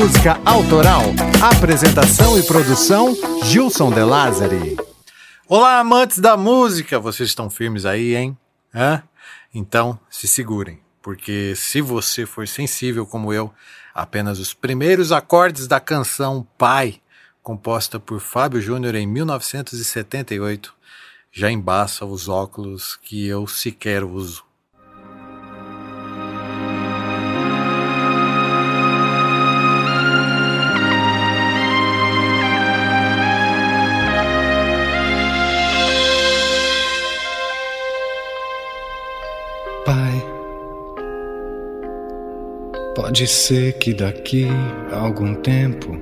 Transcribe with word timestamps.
Música 0.00 0.40
Autoral. 0.46 1.02
Apresentação 1.42 2.38
e 2.38 2.42
produção: 2.42 3.14
Gilson 3.44 3.92
De 3.92 4.02
Lázari. 4.02 4.78
Olá, 5.46 5.78
amantes 5.78 6.20
da 6.20 6.38
música! 6.38 6.98
Vocês 6.98 7.28
estão 7.28 7.50
firmes 7.50 7.84
aí, 7.84 8.16
hein? 8.16 8.34
Hã? 8.74 9.02
Então, 9.54 10.00
se 10.08 10.26
segurem, 10.26 10.80
porque 11.02 11.52
se 11.54 11.82
você 11.82 12.24
for 12.24 12.48
sensível 12.48 13.04
como 13.04 13.30
eu, 13.30 13.52
apenas 13.94 14.38
os 14.38 14.54
primeiros 14.54 15.12
acordes 15.12 15.66
da 15.66 15.78
canção 15.78 16.48
Pai, 16.56 16.98
composta 17.42 18.00
por 18.00 18.20
Fábio 18.20 18.62
Júnior 18.62 18.94
em 18.94 19.06
1978, 19.06 20.74
já 21.30 21.50
embaça 21.50 22.06
os 22.06 22.26
óculos 22.26 22.98
que 23.02 23.26
eu 23.26 23.46
sequer 23.46 24.02
uso. 24.02 24.49
Pode 43.00 43.26
ser 43.26 43.78
que 43.78 43.94
daqui 43.94 44.46
a 44.92 44.98
algum 44.98 45.34
tempo 45.34 45.98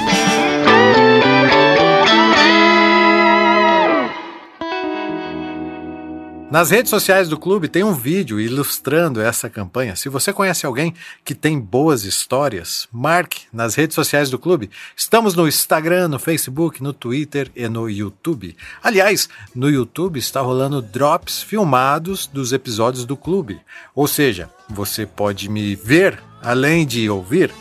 Nas 6.53 6.71
redes 6.71 6.91
sociais 6.91 7.31
do 7.31 7.39
clube 7.39 7.67
tem 7.67 7.83
um 7.83 7.95
vídeo 7.95 8.39
ilustrando 8.39 9.23
essa 9.23 9.49
campanha. 9.49 9.97
Se 9.97 10.11
você 10.11 10.35
conhece 10.35 10.67
alguém 10.67 10.93
que 11.25 11.35
tem 11.35 11.59
boas 11.59 12.05
histórias, 12.05 12.87
marque 12.93 13.47
nas 13.51 13.75
redes 13.75 13.95
sociais 13.95 14.29
do 14.29 14.39
clube. 14.39 14.69
Estamos 14.95 15.35
no 15.35 15.49
Instagram, 15.49 16.09
no 16.09 16.19
Facebook, 16.19 16.83
no 16.83 16.93
Twitter 16.93 17.51
e 17.57 17.67
no 17.71 17.89
YouTube. 17.89 18.55
Aliás, 18.83 19.31
no 19.55 19.71
YouTube 19.71 20.19
está 20.19 20.43
rolando 20.43 20.83
drops 20.83 21.43
filmados 21.43 22.27
dos 22.27 22.53
episódios 22.53 23.07
do 23.07 23.17
clube. 23.17 23.59
Ou 23.95 24.07
seja, 24.07 24.51
você 24.69 25.07
pode 25.07 25.49
me 25.49 25.75
ver 25.75 26.23
além 26.43 26.87
de 26.87 27.09
ouvir. 27.09 27.53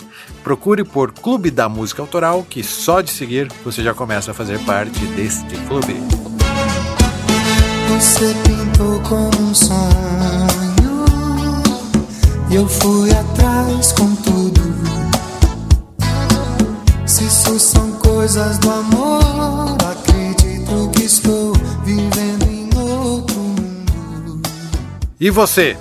Procure 0.43 0.83
por 0.83 1.11
Clube 1.11 1.51
da 1.51 1.69
Música 1.69 2.01
Autoral, 2.01 2.45
que 2.49 2.63
só 2.63 3.01
de 3.01 3.11
seguir 3.11 3.51
você 3.63 3.83
já 3.83 3.93
começa 3.93 4.31
a 4.31 4.33
fazer 4.33 4.59
parte 4.65 4.99
deste 5.07 5.55
clube. 5.67 5.95
Você 8.01 8.33
pintou 8.43 8.99
como 9.01 9.49
um 9.49 9.53
sonho 9.53 11.05
E 12.49 12.55
eu 12.55 12.67
fui 12.67 13.11
atrás 13.11 13.91
com 13.91 14.15
tudo 14.15 14.61
Se 17.05 17.25
isso 17.25 17.59
são 17.59 17.91
coisas 17.99 18.57
do 18.57 18.71
amor 18.71 19.77
Acredito 19.91 20.89
que 20.95 21.03
estou 21.03 21.53
vivendo 21.83 22.43
em 22.49 22.69
outro 22.79 23.35
mundo 23.35 24.41
E 25.19 25.29
você, 25.29 25.77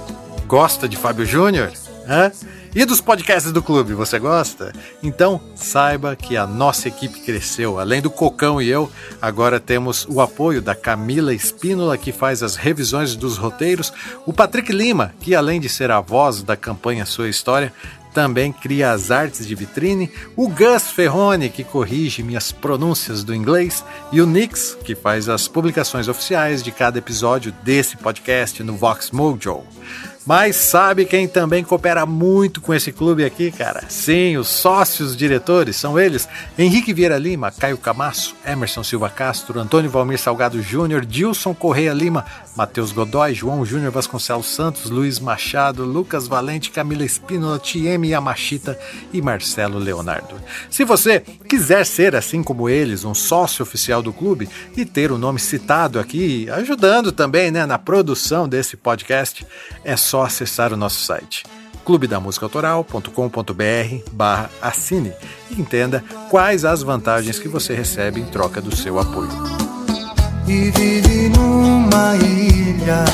gosta 0.47 0.87
de 0.87 0.99
Fábio 0.99 1.25
Júnior? 1.25 1.73
Hã? 2.07 2.31
E 2.73 2.85
dos 2.85 3.01
podcasts 3.01 3.51
do 3.51 3.61
clube, 3.61 3.95
você 3.95 4.17
gosta? 4.17 4.73
Então 5.03 5.41
saiba 5.57 6.15
que 6.15 6.37
a 6.37 6.47
nossa 6.47 6.87
equipe 6.87 7.19
cresceu. 7.21 7.81
Além 7.81 8.01
do 8.01 8.09
Cocão 8.09 8.63
e 8.63 8.69
eu, 8.69 8.89
agora 9.21 9.59
temos 9.59 10.07
o 10.09 10.21
apoio 10.21 10.63
da 10.63 10.73
Camila 10.73 11.35
Espínola, 11.35 11.99
que 11.99 12.13
faz 12.13 12.45
as 12.45 12.55
revisões 12.55 13.17
dos 13.17 13.37
roteiros, 13.37 13.93
o 14.25 14.33
Patrick 14.33 14.73
Lima, 14.73 15.13
que 15.21 15.35
além 15.35 15.61
de 15.61 15.69
ser 15.69 15.91
a 15.91 16.01
voz 16.01 16.45
da 16.45 16.57
campanha 16.57 17.05
Sua 17.05 17.29
História, 17.29 17.73
também 18.15 18.53
cria 18.53 18.93
as 18.93 19.11
artes 19.11 19.47
de 19.47 19.55
vitrine, 19.55 20.11
o 20.37 20.49
Gus 20.49 20.91
Ferrone, 20.91 21.49
que 21.49 21.65
corrige 21.65 22.23
minhas 22.23 22.53
pronúncias 22.53 23.25
do 23.25 23.35
inglês, 23.35 23.85
e 24.13 24.21
o 24.21 24.27
Nix, 24.27 24.77
que 24.85 24.95
faz 24.95 25.29
as 25.29 25.49
publicações 25.49 26.09
oficiais 26.09 26.63
de 26.63 26.71
cada 26.71 26.99
episódio 26.99 27.53
desse 27.63 27.97
podcast 27.97 28.63
no 28.63 28.77
Vox 28.77 29.11
Mojo. 29.11 29.63
Mas 30.27 30.57
sabe 30.57 31.07
quem 31.07 31.27
também 31.27 31.65
coopera 31.65 32.05
muito 32.05 32.61
com 32.61 32.75
esse 32.75 32.93
clube 32.93 33.25
aqui, 33.25 33.51
cara? 33.51 33.85
Sim, 33.89 34.37
os 34.37 34.49
sócios 34.49 35.17
diretores 35.17 35.77
são 35.77 35.99
eles: 35.99 36.29
Henrique 36.59 36.93
Vieira 36.93 37.17
Lima, 37.17 37.51
Caio 37.51 37.79
Camasso, 37.79 38.37
Emerson 38.47 38.85
Silva 38.85 39.09
Castro, 39.09 39.59
Antônio 39.59 39.91
Valmir 39.91 40.19
Salgado 40.19 40.61
Júnior, 40.63 41.07
Dilson 41.07 41.55
Correia 41.55 41.95
Lima, 41.95 42.27
Matheus 42.55 42.93
Godoy, 42.93 43.33
João 43.33 43.65
Júnior 43.65 43.91
Vasconcelos 43.91 44.47
Santos, 44.47 44.91
Luiz 44.91 45.19
Machado, 45.19 45.85
Lucas 45.85 46.29
Valente, 46.29 46.71
Camila 46.71 47.05
Espínola, 47.05 47.59
Tieme 47.59 48.11
Yamashita 48.11 48.79
e 49.13 49.23
Marcelo 49.23 49.79
Leonardo. 49.79 50.35
Se 50.69 50.85
você 50.85 51.21
quiser 51.21 51.87
ser, 51.87 52.15
assim 52.15 52.43
como 52.43 52.69
eles, 52.69 53.05
um 53.05 53.15
sócio 53.15 53.63
oficial 53.63 54.03
do 54.03 54.13
clube 54.13 54.49
e 54.77 54.85
ter 54.85 55.11
o 55.11 55.19
nome 55.19 55.41
citado 55.41 55.99
aqui, 55.99 56.49
ajudando 56.51 57.11
também 57.11 57.51
né, 57.51 57.65
na 57.65 57.79
produção 57.79 58.47
desse 58.47 58.77
podcast, 58.77 59.47
é 59.83 59.97
acessar 60.19 60.73
o 60.73 60.77
nosso 60.77 61.01
site 61.01 61.45
clubedamusicaautoral.com.br 61.85 64.11
barra 64.13 64.51
assine 64.61 65.13
e 65.51 65.61
entenda 65.61 66.05
quais 66.29 66.65
as 66.65 66.83
vantagens 66.83 67.39
que 67.39 67.47
você 67.49 67.75
recebe 67.75 68.21
em 68.21 68.27
troca 68.27 68.61
do 68.61 68.75
seu 68.75 68.99
apoio. 68.99 69.31
E 70.47 70.71
vive 70.71 71.29
numa 71.31 72.17
ilha 72.17 73.05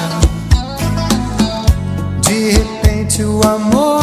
De 2.21 2.51
repente 2.51 3.23
o 3.23 3.43
amor 3.43 4.03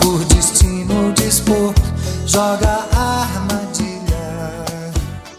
Por 0.00 0.24
destino 0.26 1.12
dispor 1.14 1.74
Joga 2.26 2.86
a 2.92 3.22
armadilha 3.22 3.57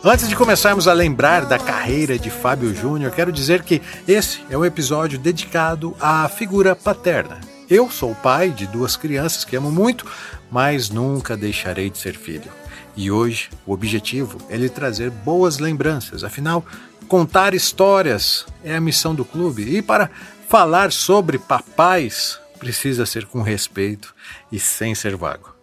Antes 0.01 0.29
de 0.29 0.35
começarmos 0.35 0.87
a 0.87 0.93
lembrar 0.93 1.45
da 1.45 1.59
carreira 1.59 2.17
de 2.17 2.29
Fábio 2.29 2.73
Júnior, 2.73 3.11
quero 3.11 3.33
dizer 3.33 3.63
que 3.63 3.81
esse 4.07 4.41
é 4.49 4.57
um 4.57 4.63
episódio 4.63 5.19
dedicado 5.19 5.93
à 5.99 6.29
figura 6.29 6.73
paterna. 6.73 7.41
Eu 7.69 7.91
sou 7.91 8.15
pai 8.15 8.49
de 8.49 8.65
duas 8.65 8.95
crianças 8.95 9.43
que 9.43 9.57
amo 9.57 9.69
muito, 9.69 10.05
mas 10.49 10.89
nunca 10.89 11.35
deixarei 11.35 11.89
de 11.89 11.97
ser 11.97 12.15
filho. 12.15 12.49
E 12.95 13.11
hoje 13.11 13.49
o 13.65 13.73
objetivo 13.73 14.37
é 14.49 14.55
lhe 14.55 14.69
trazer 14.69 15.09
boas 15.09 15.59
lembranças, 15.59 16.23
afinal, 16.23 16.65
contar 17.09 17.53
histórias 17.53 18.45
é 18.63 18.77
a 18.77 18.81
missão 18.81 19.13
do 19.13 19.25
clube. 19.25 19.63
E 19.63 19.81
para 19.81 20.09
falar 20.47 20.93
sobre 20.93 21.37
papais, 21.37 22.39
precisa 22.57 23.05
ser 23.05 23.25
com 23.25 23.41
respeito 23.41 24.15
e 24.49 24.61
sem 24.61 24.95
ser 24.95 25.17
vago. 25.17 25.58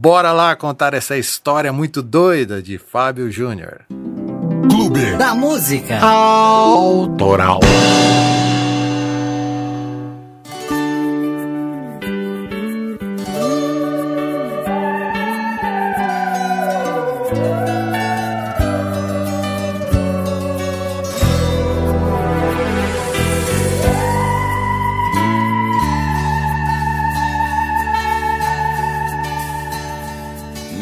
Bora 0.00 0.30
lá 0.30 0.54
contar 0.54 0.94
essa 0.94 1.16
história 1.16 1.72
muito 1.72 2.02
doida 2.02 2.62
de 2.62 2.78
Fábio 2.78 3.32
Júnior. 3.32 3.80
Clube 4.70 5.16
da 5.16 5.34
Música 5.34 5.98
Autoral. 6.00 7.58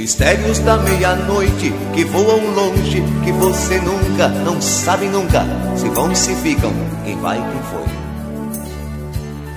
Mistérios 0.06 0.60
da 0.60 0.76
meia-noite 0.76 1.72
que 1.92 2.04
voam 2.04 2.54
longe, 2.54 3.02
que 3.24 3.32
você 3.32 3.80
nunca, 3.80 4.28
não 4.28 4.62
sabe 4.62 5.08
nunca, 5.08 5.42
se 5.76 5.88
vão 5.88 6.14
se 6.14 6.32
ficam, 6.36 6.72
quem 7.04 7.18
vai 7.18 7.38
quem 7.38 7.62
foi. 7.64 7.84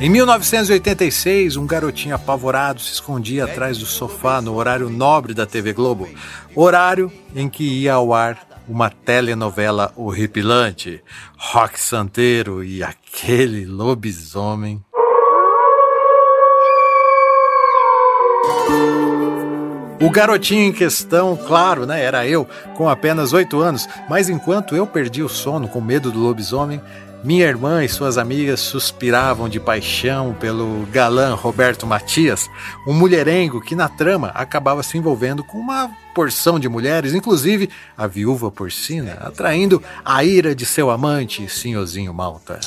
Em 0.04 0.10
1986, 0.10 1.56
um 1.56 1.68
garotinho 1.68 2.16
apavorado 2.16 2.82
se 2.82 2.94
escondia 2.94 3.46
atrás 3.46 3.78
do 3.78 3.86
sofá 3.86 4.42
no 4.42 4.56
horário 4.56 4.90
nobre 4.90 5.36
da 5.36 5.46
TV 5.46 5.72
Globo, 5.72 6.10
horário 6.56 7.12
em 7.36 7.48
que 7.48 7.82
ia 7.84 7.94
ao 7.94 8.12
ar 8.12 8.40
uma 8.68 8.90
telenovela 8.90 9.94
horripilante, 9.96 11.00
Rock 11.38 11.80
Santeiro 11.80 12.64
e 12.64 12.82
aquele 12.82 13.68
lobisomem. 13.68 14.84
O 20.02 20.10
garotinho 20.10 20.64
em 20.64 20.72
questão, 20.72 21.36
claro, 21.36 21.86
né, 21.86 22.02
era 22.02 22.26
eu, 22.26 22.48
com 22.76 22.88
apenas 22.88 23.34
oito 23.34 23.60
anos, 23.60 23.88
mas 24.10 24.30
enquanto 24.30 24.74
eu 24.74 24.88
perdi 24.88 25.22
o 25.22 25.28
sono 25.28 25.68
com 25.68 25.82
medo 25.82 26.10
do 26.10 26.20
lobisomem, 26.20 26.82
minha 27.22 27.46
irmã 27.46 27.84
e 27.84 27.90
suas 27.90 28.18
amigas 28.18 28.62
suspiravam 28.62 29.50
de 29.50 29.60
paixão 29.60 30.34
pelo 30.40 30.88
galã 30.90 31.36
Roberto 31.36 31.86
Matias, 31.86 32.50
um 32.88 32.94
mulherengo 32.94 33.60
que 33.60 33.76
na 33.76 33.90
trama 33.90 34.30
acabava 34.34 34.82
se 34.84 34.98
envolvendo 34.98 35.44
com 35.44 35.58
uma 35.58 35.92
porção 36.16 36.58
de 36.58 36.70
mulheres, 36.70 37.14
inclusive 37.14 37.70
a 37.98 38.08
viúva 38.08 38.50
porcina, 38.50 39.18
atraindo 39.20 39.84
a 40.06 40.24
ira 40.24 40.56
de 40.56 40.66
seu 40.66 40.90
amante, 40.90 41.50
Sinhozinho 41.50 42.14
Malta. 42.14 42.58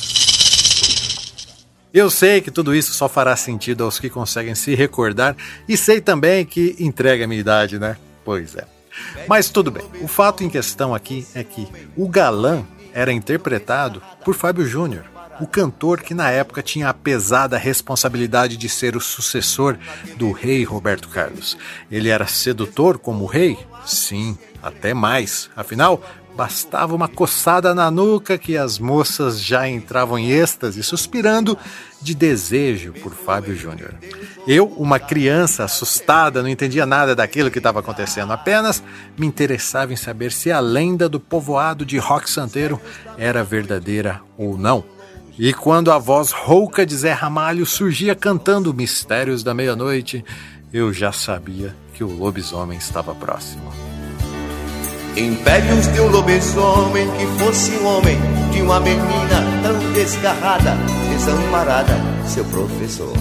Eu 1.92 2.08
sei 2.08 2.40
que 2.40 2.50
tudo 2.50 2.74
isso 2.74 2.94
só 2.94 3.08
fará 3.08 3.36
sentido 3.36 3.84
aos 3.84 3.98
que 3.98 4.08
conseguem 4.08 4.54
se 4.54 4.74
recordar 4.74 5.36
e 5.68 5.76
sei 5.76 6.00
também 6.00 6.44
que 6.44 6.74
entrega 6.78 7.24
a 7.24 7.28
minha 7.28 7.40
idade, 7.40 7.78
né? 7.78 7.96
Pois 8.24 8.56
é. 8.56 8.64
Mas 9.28 9.50
tudo 9.50 9.70
bem. 9.70 9.84
O 10.00 10.08
fato 10.08 10.42
em 10.42 10.48
questão 10.48 10.94
aqui 10.94 11.26
é 11.34 11.44
que 11.44 11.68
o 11.96 12.08
galã 12.08 12.64
era 12.94 13.12
interpretado 13.12 14.02
por 14.24 14.34
Fábio 14.34 14.66
Júnior, 14.66 15.04
o 15.40 15.46
cantor 15.46 16.00
que 16.00 16.14
na 16.14 16.30
época 16.30 16.62
tinha 16.62 16.88
a 16.88 16.94
pesada 16.94 17.58
responsabilidade 17.58 18.56
de 18.56 18.68
ser 18.68 18.96
o 18.96 19.00
sucessor 19.00 19.76
do 20.16 20.30
rei 20.30 20.64
Roberto 20.64 21.08
Carlos. 21.08 21.56
Ele 21.90 22.08
era 22.08 22.26
sedutor 22.26 22.98
como 22.98 23.26
rei? 23.26 23.58
Sim, 23.84 24.38
até 24.62 24.94
mais. 24.94 25.50
Afinal, 25.56 26.02
Bastava 26.36 26.94
uma 26.94 27.08
coçada 27.08 27.74
na 27.74 27.90
nuca 27.90 28.38
que 28.38 28.56
as 28.56 28.78
moças 28.78 29.40
já 29.40 29.68
entravam 29.68 30.18
em 30.18 30.30
êxtase, 30.30 30.82
suspirando 30.82 31.58
de 32.00 32.14
desejo 32.14 32.94
por 32.94 33.12
Fábio 33.12 33.54
Júnior. 33.54 33.94
Eu, 34.46 34.66
uma 34.66 34.98
criança 34.98 35.64
assustada, 35.64 36.42
não 36.42 36.48
entendia 36.48 36.86
nada 36.86 37.14
daquilo 37.14 37.50
que 37.50 37.58
estava 37.58 37.80
acontecendo, 37.80 38.32
apenas 38.32 38.82
me 39.16 39.26
interessava 39.26 39.92
em 39.92 39.96
saber 39.96 40.32
se 40.32 40.50
a 40.50 40.58
lenda 40.58 41.08
do 41.08 41.20
povoado 41.20 41.84
de 41.84 41.98
Roque 41.98 42.30
Santeiro 42.30 42.80
era 43.18 43.44
verdadeira 43.44 44.20
ou 44.36 44.56
não. 44.56 44.82
E 45.38 45.52
quando 45.52 45.92
a 45.92 45.98
voz 45.98 46.32
rouca 46.32 46.84
de 46.84 46.96
Zé 46.96 47.12
Ramalho 47.12 47.64
surgia 47.66 48.14
cantando 48.14 48.74
Mistérios 48.74 49.42
da 49.42 49.54
Meia-Noite, 49.54 50.24
eu 50.72 50.92
já 50.92 51.12
sabia 51.12 51.74
que 51.94 52.02
o 52.02 52.08
lobisomem 52.08 52.78
estava 52.78 53.14
próximo. 53.14 53.91
Impérios 55.16 55.92
de 55.92 56.00
um 56.00 56.06
lobisomem 56.06 57.06
que 57.18 57.26
fosse 57.44 57.76
homem 57.84 58.16
de 58.50 58.62
uma 58.62 58.80
menina 58.80 59.44
tão 59.62 59.92
desgarrada, 59.92 60.74
desamparada, 61.10 61.92
seu 62.26 62.42
professor. 62.46 63.12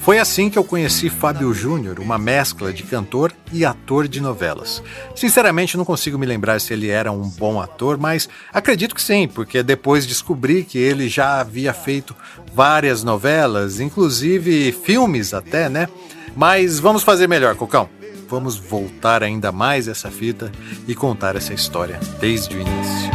Foi 0.00 0.18
assim 0.18 0.48
que 0.48 0.58
eu 0.58 0.64
conheci 0.64 1.10
Fábio 1.10 1.52
Júnior, 1.52 2.00
uma 2.00 2.16
mescla 2.16 2.72
de 2.72 2.84
cantor 2.84 3.34
e 3.52 3.66
ator 3.66 4.08
de 4.08 4.18
novelas. 4.18 4.82
Sinceramente, 5.14 5.76
não 5.76 5.84
consigo 5.84 6.18
me 6.18 6.24
lembrar 6.24 6.58
se 6.58 6.72
ele 6.72 6.88
era 6.88 7.12
um 7.12 7.28
bom 7.28 7.60
ator, 7.60 7.98
mas 7.98 8.26
acredito 8.50 8.94
que 8.94 9.02
sim, 9.02 9.28
porque 9.28 9.62
depois 9.62 10.06
descobri 10.06 10.64
que 10.64 10.78
ele 10.78 11.06
já 11.06 11.40
havia 11.40 11.74
feito 11.74 12.16
várias 12.54 13.04
novelas, 13.04 13.78
inclusive 13.78 14.72
filmes 14.72 15.34
até, 15.34 15.68
né? 15.68 15.86
Mas 16.34 16.80
vamos 16.80 17.02
fazer 17.02 17.28
melhor, 17.28 17.56
Cocão 17.56 17.90
vamos 18.34 18.56
voltar 18.56 19.22
ainda 19.22 19.52
mais 19.52 19.86
essa 19.86 20.10
fita 20.10 20.50
e 20.88 20.94
contar 20.94 21.36
essa 21.36 21.54
história 21.54 22.00
desde 22.18 22.56
o 22.56 22.60
início. 22.60 23.10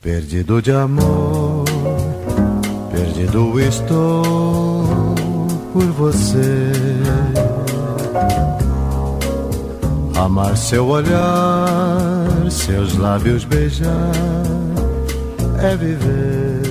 Perdido 0.00 0.62
de 0.62 0.70
amor, 0.70 1.64
perdido 2.92 3.58
estou 3.58 5.14
por 5.72 5.86
você. 5.86 6.72
Amar 10.22 10.56
seu 10.56 10.86
olhar, 10.86 12.48
seus 12.48 12.96
lábios 12.96 13.44
beijar, 13.44 14.12
é 15.60 15.74
viver. 15.74 16.62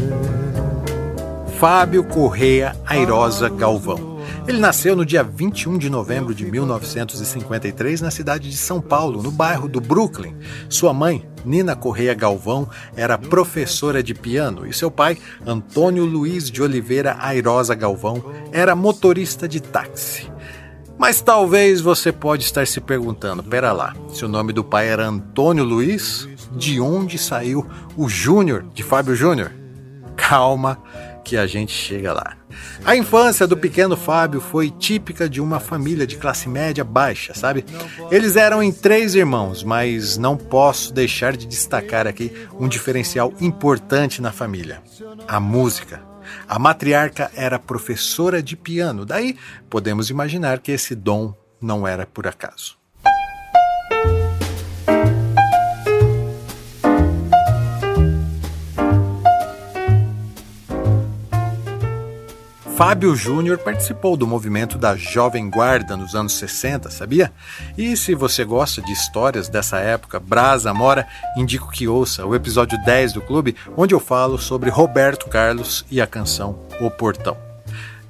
Fábio 1.59 2.01
Correia 2.01 2.73
Airosa 2.85 3.49
Galvão. 3.49 4.21
Ele 4.47 4.57
nasceu 4.57 4.95
no 4.95 5.05
dia 5.05 5.21
21 5.21 5.77
de 5.77 5.89
novembro 5.89 6.33
de 6.33 6.45
1953 6.45 7.99
na 7.99 8.09
cidade 8.09 8.49
de 8.49 8.55
São 8.55 8.79
Paulo, 8.79 9.21
no 9.21 9.31
bairro 9.31 9.67
do 9.67 9.81
Brooklyn. 9.81 10.33
Sua 10.69 10.93
mãe, 10.93 11.27
Nina 11.43 11.75
Correia 11.75 12.13
Galvão, 12.13 12.69
era 12.95 13.17
professora 13.17 14.01
de 14.01 14.13
piano 14.13 14.65
e 14.65 14.71
seu 14.71 14.89
pai, 14.89 15.17
Antônio 15.45 16.05
Luiz 16.05 16.49
de 16.49 16.61
Oliveira 16.61 17.17
Airosa 17.19 17.75
Galvão, 17.75 18.23
era 18.53 18.77
motorista 18.77 19.45
de 19.45 19.59
táxi. 19.59 20.31
Mas 21.01 21.19
talvez 21.19 21.81
você 21.81 22.11
pode 22.11 22.43
estar 22.43 22.67
se 22.67 22.79
perguntando, 22.79 23.41
pera 23.41 23.71
lá, 23.71 23.95
se 24.13 24.23
o 24.23 24.27
nome 24.27 24.53
do 24.53 24.63
pai 24.63 24.87
era 24.87 25.07
Antônio 25.07 25.63
Luiz, 25.63 26.29
de 26.51 26.79
onde 26.79 27.17
saiu 27.17 27.65
o 27.97 28.07
Júnior 28.07 28.67
de 28.71 28.83
Fábio 28.83 29.15
Júnior? 29.15 29.51
Calma 30.15 30.79
que 31.25 31.37
a 31.37 31.47
gente 31.47 31.71
chega 31.71 32.13
lá. 32.13 32.37
A 32.85 32.95
infância 32.95 33.47
do 33.47 33.57
pequeno 33.57 33.97
Fábio 33.97 34.39
foi 34.39 34.69
típica 34.69 35.27
de 35.27 35.41
uma 35.41 35.59
família 35.59 36.05
de 36.05 36.17
classe 36.17 36.47
média 36.47 36.83
baixa, 36.83 37.33
sabe? 37.33 37.65
Eles 38.11 38.35
eram 38.35 38.61
em 38.61 38.71
três 38.71 39.15
irmãos, 39.15 39.63
mas 39.63 40.19
não 40.19 40.37
posso 40.37 40.93
deixar 40.93 41.35
de 41.35 41.47
destacar 41.47 42.05
aqui 42.05 42.31
um 42.59 42.67
diferencial 42.67 43.33
importante 43.41 44.21
na 44.21 44.31
família: 44.31 44.83
a 45.27 45.39
música. 45.39 46.10
A 46.47 46.59
matriarca 46.59 47.31
era 47.35 47.59
professora 47.59 48.41
de 48.41 48.55
piano, 48.55 49.05
daí 49.05 49.37
podemos 49.69 50.09
imaginar 50.09 50.59
que 50.59 50.71
esse 50.71 50.95
dom 50.95 51.33
não 51.61 51.87
era 51.87 52.05
por 52.05 52.27
acaso. 52.27 52.80
Fábio 62.83 63.15
Júnior 63.15 63.59
participou 63.59 64.17
do 64.17 64.25
movimento 64.25 64.75
da 64.75 64.95
Jovem 64.95 65.51
Guarda 65.51 65.95
nos 65.95 66.15
anos 66.15 66.33
60, 66.33 66.89
sabia? 66.89 67.31
E 67.77 67.95
se 67.95 68.15
você 68.15 68.43
gosta 68.43 68.81
de 68.81 68.91
histórias 68.91 69.47
dessa 69.47 69.77
época, 69.77 70.19
Brasa 70.19 70.73
Mora, 70.73 71.07
indico 71.37 71.69
que 71.69 71.87
ouça 71.87 72.25
o 72.25 72.33
episódio 72.33 72.83
10 72.83 73.13
do 73.13 73.21
clube, 73.21 73.55
onde 73.77 73.93
eu 73.93 73.99
falo 73.99 74.39
sobre 74.39 74.71
Roberto 74.71 75.29
Carlos 75.29 75.85
e 75.91 76.01
a 76.01 76.07
canção 76.07 76.57
O 76.79 76.89
Portão. 76.89 77.37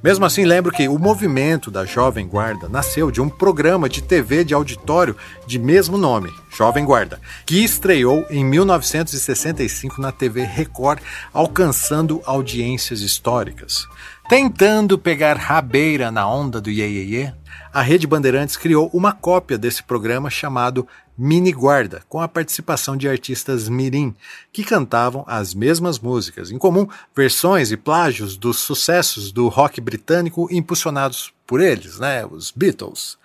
Mesmo 0.01 0.25
assim, 0.25 0.45
lembro 0.45 0.71
que 0.71 0.87
o 0.87 0.97
movimento 0.97 1.69
da 1.69 1.85
Jovem 1.85 2.25
Guarda 2.25 2.67
nasceu 2.67 3.11
de 3.11 3.21
um 3.21 3.29
programa 3.29 3.87
de 3.87 4.01
TV 4.01 4.43
de 4.43 4.53
auditório 4.53 5.15
de 5.45 5.59
mesmo 5.59 5.95
nome, 5.95 6.33
Jovem 6.49 6.83
Guarda, 6.83 7.19
que 7.45 7.63
estreou 7.63 8.25
em 8.29 8.43
1965 8.43 10.01
na 10.01 10.11
TV 10.11 10.43
Record, 10.43 11.01
alcançando 11.31 12.19
audiências 12.25 13.01
históricas. 13.01 13.85
Tentando 14.31 14.97
pegar 14.97 15.35
rabeira 15.35 16.09
na 16.09 16.25
onda 16.25 16.61
do 16.61 16.69
Iê, 16.69 16.87
Iê, 16.87 17.03
Iê, 17.03 17.33
a 17.73 17.81
Rede 17.81 18.07
Bandeirantes 18.07 18.57
criou 18.57 18.89
uma 18.93 19.11
cópia 19.11 19.57
desse 19.57 19.83
programa 19.83 20.29
chamado 20.29 20.87
Mini 21.17 21.51
Guarda, 21.51 22.01
com 22.09 22.19
a 22.19 22.27
participação 22.27 22.97
de 22.97 23.07
artistas 23.07 23.69
mirim, 23.69 24.15
que 24.51 24.63
cantavam 24.63 25.23
as 25.27 25.53
mesmas 25.53 25.99
músicas, 25.99 26.49
em 26.49 26.57
comum 26.57 26.87
versões 27.15 27.71
e 27.71 27.77
plágios 27.77 28.35
dos 28.35 28.57
sucessos 28.57 29.31
do 29.31 29.47
rock 29.47 29.79
britânico 29.79 30.47
impulsionados 30.51 31.31
por 31.45 31.61
eles, 31.61 31.99
né, 31.99 32.25
os 32.25 32.49
Beatles. 32.49 33.17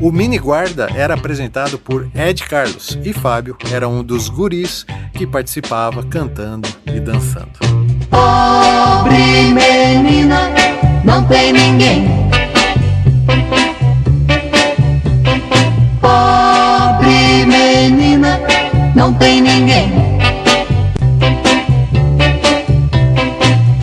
O 0.00 0.12
Mini 0.12 0.38
Guarda 0.38 0.88
era 0.94 1.14
apresentado 1.14 1.78
por 1.78 2.08
Ed 2.14 2.44
Carlos 2.44 2.98
e 3.02 3.12
Fábio 3.12 3.56
era 3.72 3.88
um 3.88 4.04
dos 4.04 4.28
guris 4.28 4.86
que 5.14 5.26
participava 5.26 6.04
cantando 6.04 6.68
e 6.86 7.00
dançando. 7.00 7.58
Pobre 8.10 9.52
menina, 9.52 10.50
não 11.04 11.26
tem 11.26 11.52
ninguém. 11.52 12.30
Pobre 16.10 17.46
menina, 17.46 18.40
não 18.96 19.14
tem 19.14 19.40
ninguém. 19.40 19.92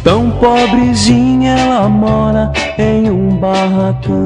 Tão 0.03 0.31
pobrezinha 0.31 1.51
ela 1.51 1.87
mora 1.87 2.51
em 2.77 3.09
um 3.09 3.37
barracão. 3.37 4.25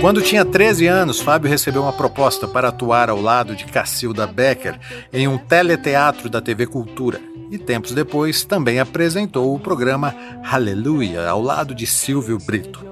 Quando 0.00 0.22
tinha 0.22 0.44
13 0.44 0.86
anos, 0.86 1.20
Fábio 1.20 1.50
recebeu 1.50 1.82
uma 1.82 1.92
proposta 1.92 2.46
para 2.46 2.68
atuar 2.68 3.10
ao 3.10 3.20
lado 3.20 3.56
de 3.56 3.64
Cacilda 3.64 4.26
Becker 4.26 4.78
em 5.12 5.26
um 5.26 5.36
teleteatro 5.36 6.30
da 6.30 6.40
TV 6.40 6.66
Cultura 6.66 7.20
e 7.50 7.58
tempos 7.58 7.92
depois 7.92 8.44
também 8.44 8.78
apresentou 8.78 9.54
o 9.54 9.58
programa 9.60 10.14
Hallelujah 10.42 11.28
ao 11.28 11.42
lado 11.42 11.74
de 11.74 11.86
Silvio 11.86 12.38
Brito. 12.38 12.86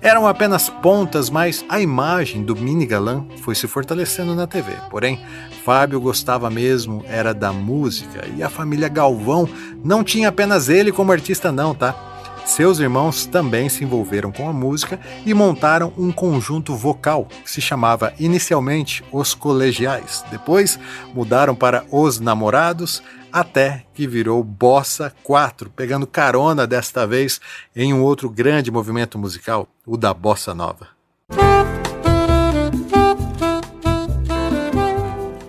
Eram 0.00 0.26
apenas 0.26 0.68
pontas, 0.68 1.30
mas 1.30 1.64
a 1.68 1.80
imagem 1.80 2.44
do 2.44 2.54
mini 2.54 2.86
galã 2.86 3.24
foi 3.42 3.54
se 3.54 3.66
fortalecendo 3.66 4.34
na 4.34 4.46
TV. 4.46 4.72
Porém, 4.90 5.20
Fábio 5.64 6.00
gostava 6.00 6.48
mesmo 6.48 7.04
era 7.08 7.34
da 7.34 7.52
música 7.52 8.24
e 8.36 8.42
a 8.42 8.48
família 8.48 8.88
Galvão 8.88 9.48
não 9.82 10.04
tinha 10.04 10.28
apenas 10.28 10.68
ele 10.68 10.92
como 10.92 11.10
artista 11.12 11.50
não, 11.50 11.74
tá? 11.74 12.15
Seus 12.46 12.78
irmãos 12.78 13.26
também 13.26 13.68
se 13.68 13.82
envolveram 13.82 14.30
com 14.30 14.48
a 14.48 14.52
música 14.52 15.00
e 15.26 15.34
montaram 15.34 15.92
um 15.98 16.12
conjunto 16.12 16.76
vocal 16.76 17.26
que 17.42 17.50
se 17.50 17.60
chamava 17.60 18.14
inicialmente 18.20 19.04
Os 19.10 19.34
Colegiais. 19.34 20.24
Depois 20.30 20.78
mudaram 21.12 21.56
para 21.56 21.84
Os 21.90 22.20
Namorados, 22.20 23.02
até 23.32 23.84
que 23.92 24.06
virou 24.06 24.42
Bossa 24.44 25.12
4, 25.24 25.68
pegando 25.70 26.06
carona 26.06 26.68
desta 26.68 27.04
vez 27.04 27.40
em 27.74 27.92
um 27.92 28.02
outro 28.02 28.30
grande 28.30 28.70
movimento 28.70 29.18
musical, 29.18 29.68
o 29.84 29.96
da 29.96 30.14
Bossa 30.14 30.54
Nova. 30.54 30.95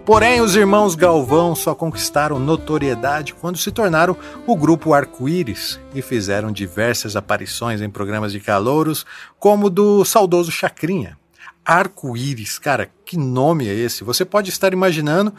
Porém, 0.08 0.40
os 0.40 0.56
irmãos 0.56 0.96
Galvão 0.96 1.54
só 1.54 1.76
conquistaram 1.76 2.40
notoriedade 2.40 3.34
quando 3.34 3.58
se 3.58 3.70
tornaram 3.74 4.16
o 4.46 4.56
grupo 4.56 4.94
Arco-Íris 4.94 5.82
e 5.94 6.02
fizeram 6.02 6.50
diversas 6.50 7.18
aparições 7.18 7.82
em 7.82 7.90
programas 7.90 8.32
de 8.32 8.40
calouros, 8.40 9.06
como 9.38 9.66
o 9.66 9.70
do 9.70 10.06
saudoso 10.06 10.50
Chacrinha. 10.50 11.18
Arco-Íris, 11.66 12.58
cara, 12.58 12.90
que 13.04 13.18
nome 13.18 13.68
é 13.68 13.74
esse? 13.74 14.06
Você 14.06 14.24
pode 14.24 14.50
estar 14.50 14.72
imaginando 14.72 15.34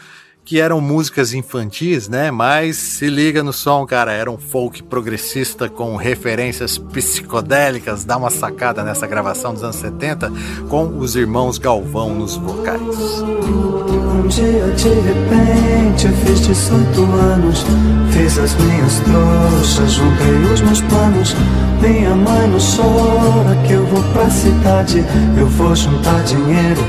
que 0.49 0.59
eram 0.59 0.81
músicas 0.81 1.35
infantis, 1.35 2.09
né? 2.09 2.31
Mas 2.31 2.79
se 2.79 3.07
liga 3.11 3.43
no 3.43 3.53
som, 3.53 3.85
cara, 3.85 4.15
era 4.15 4.31
um 4.31 4.39
folk 4.39 4.83
progressista 4.83 5.69
com 5.69 5.95
referências 5.95 6.79
psicodélicas, 6.79 8.03
dá 8.03 8.17
uma 8.17 8.31
sacada 8.31 8.83
nessa 8.83 9.07
gravação 9.07 9.53
dos 9.53 9.63
anos 9.63 9.77
70 9.77 10.33
com 10.71 10.99
os 11.01 11.17
irmãos 11.17 11.59
Galvão 11.59 12.15
nos 12.15 12.37
vocais. 12.37 12.81
Um 12.81 14.27
dia 14.27 14.71
de 14.75 14.89
repente 14.89 16.09
fiz 16.25 16.41
18 16.41 17.03
anos 17.03 17.65
Fiz 18.13 18.39
as 18.39 18.55
minhas 18.55 19.01
trouxas, 19.01 19.93
juntei 19.93 20.53
os 20.53 20.61
meus 20.63 20.81
planos 20.83 21.35
Minha 21.81 22.15
mãe 22.15 22.49
não 22.49 22.59
chora 22.59 23.55
que 23.67 23.73
eu 23.73 23.87
vou 23.87 24.03
pra 24.13 24.29
cidade. 24.31 25.05
Eu 25.37 25.47
vou 25.47 25.75
juntar 25.75 26.23
dinheiro 26.25 26.81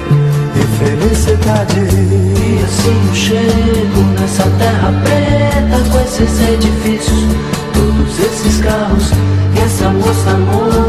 e 0.55 0.63
felicidade. 0.77 1.79
E 1.79 2.63
assim 2.63 3.07
eu 3.07 3.15
chego 3.15 4.01
nessa 4.19 4.43
terra 4.57 4.93
preta 5.03 5.89
com 5.91 5.99
esses 6.01 6.41
edifícios, 6.41 7.23
todos 7.73 8.19
esses 8.19 8.61
carros, 8.61 9.11
e 9.55 9.59
essa 9.59 9.89
moça, 9.89 10.37
moça 10.37 10.88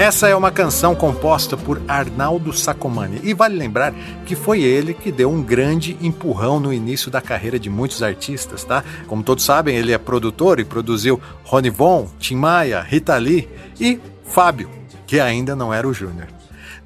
Essa 0.00 0.28
é 0.28 0.34
uma 0.34 0.50
canção 0.50 0.94
composta 0.94 1.58
por 1.58 1.82
Arnaldo 1.86 2.54
Sacomani 2.54 3.20
e 3.22 3.34
vale 3.34 3.54
lembrar 3.54 3.92
que 4.24 4.34
foi 4.34 4.62
ele 4.62 4.94
que 4.94 5.12
deu 5.12 5.30
um 5.30 5.42
grande 5.42 5.94
empurrão 6.00 6.58
no 6.58 6.72
início 6.72 7.10
da 7.10 7.20
carreira 7.20 7.58
de 7.58 7.68
muitos 7.68 8.02
artistas, 8.02 8.64
tá? 8.64 8.82
Como 9.06 9.22
todos 9.22 9.44
sabem, 9.44 9.76
ele 9.76 9.92
é 9.92 9.98
produtor 9.98 10.58
e 10.58 10.64
produziu 10.64 11.20
Rony 11.44 11.68
Von, 11.68 12.08
Tim 12.18 12.36
Maia, 12.36 12.80
Rita 12.80 13.14
Lee 13.18 13.46
e 13.78 14.00
Fábio, 14.24 14.70
que 15.06 15.20
ainda 15.20 15.54
não 15.54 15.70
era 15.70 15.86
o 15.86 15.92
Júnior. 15.92 16.28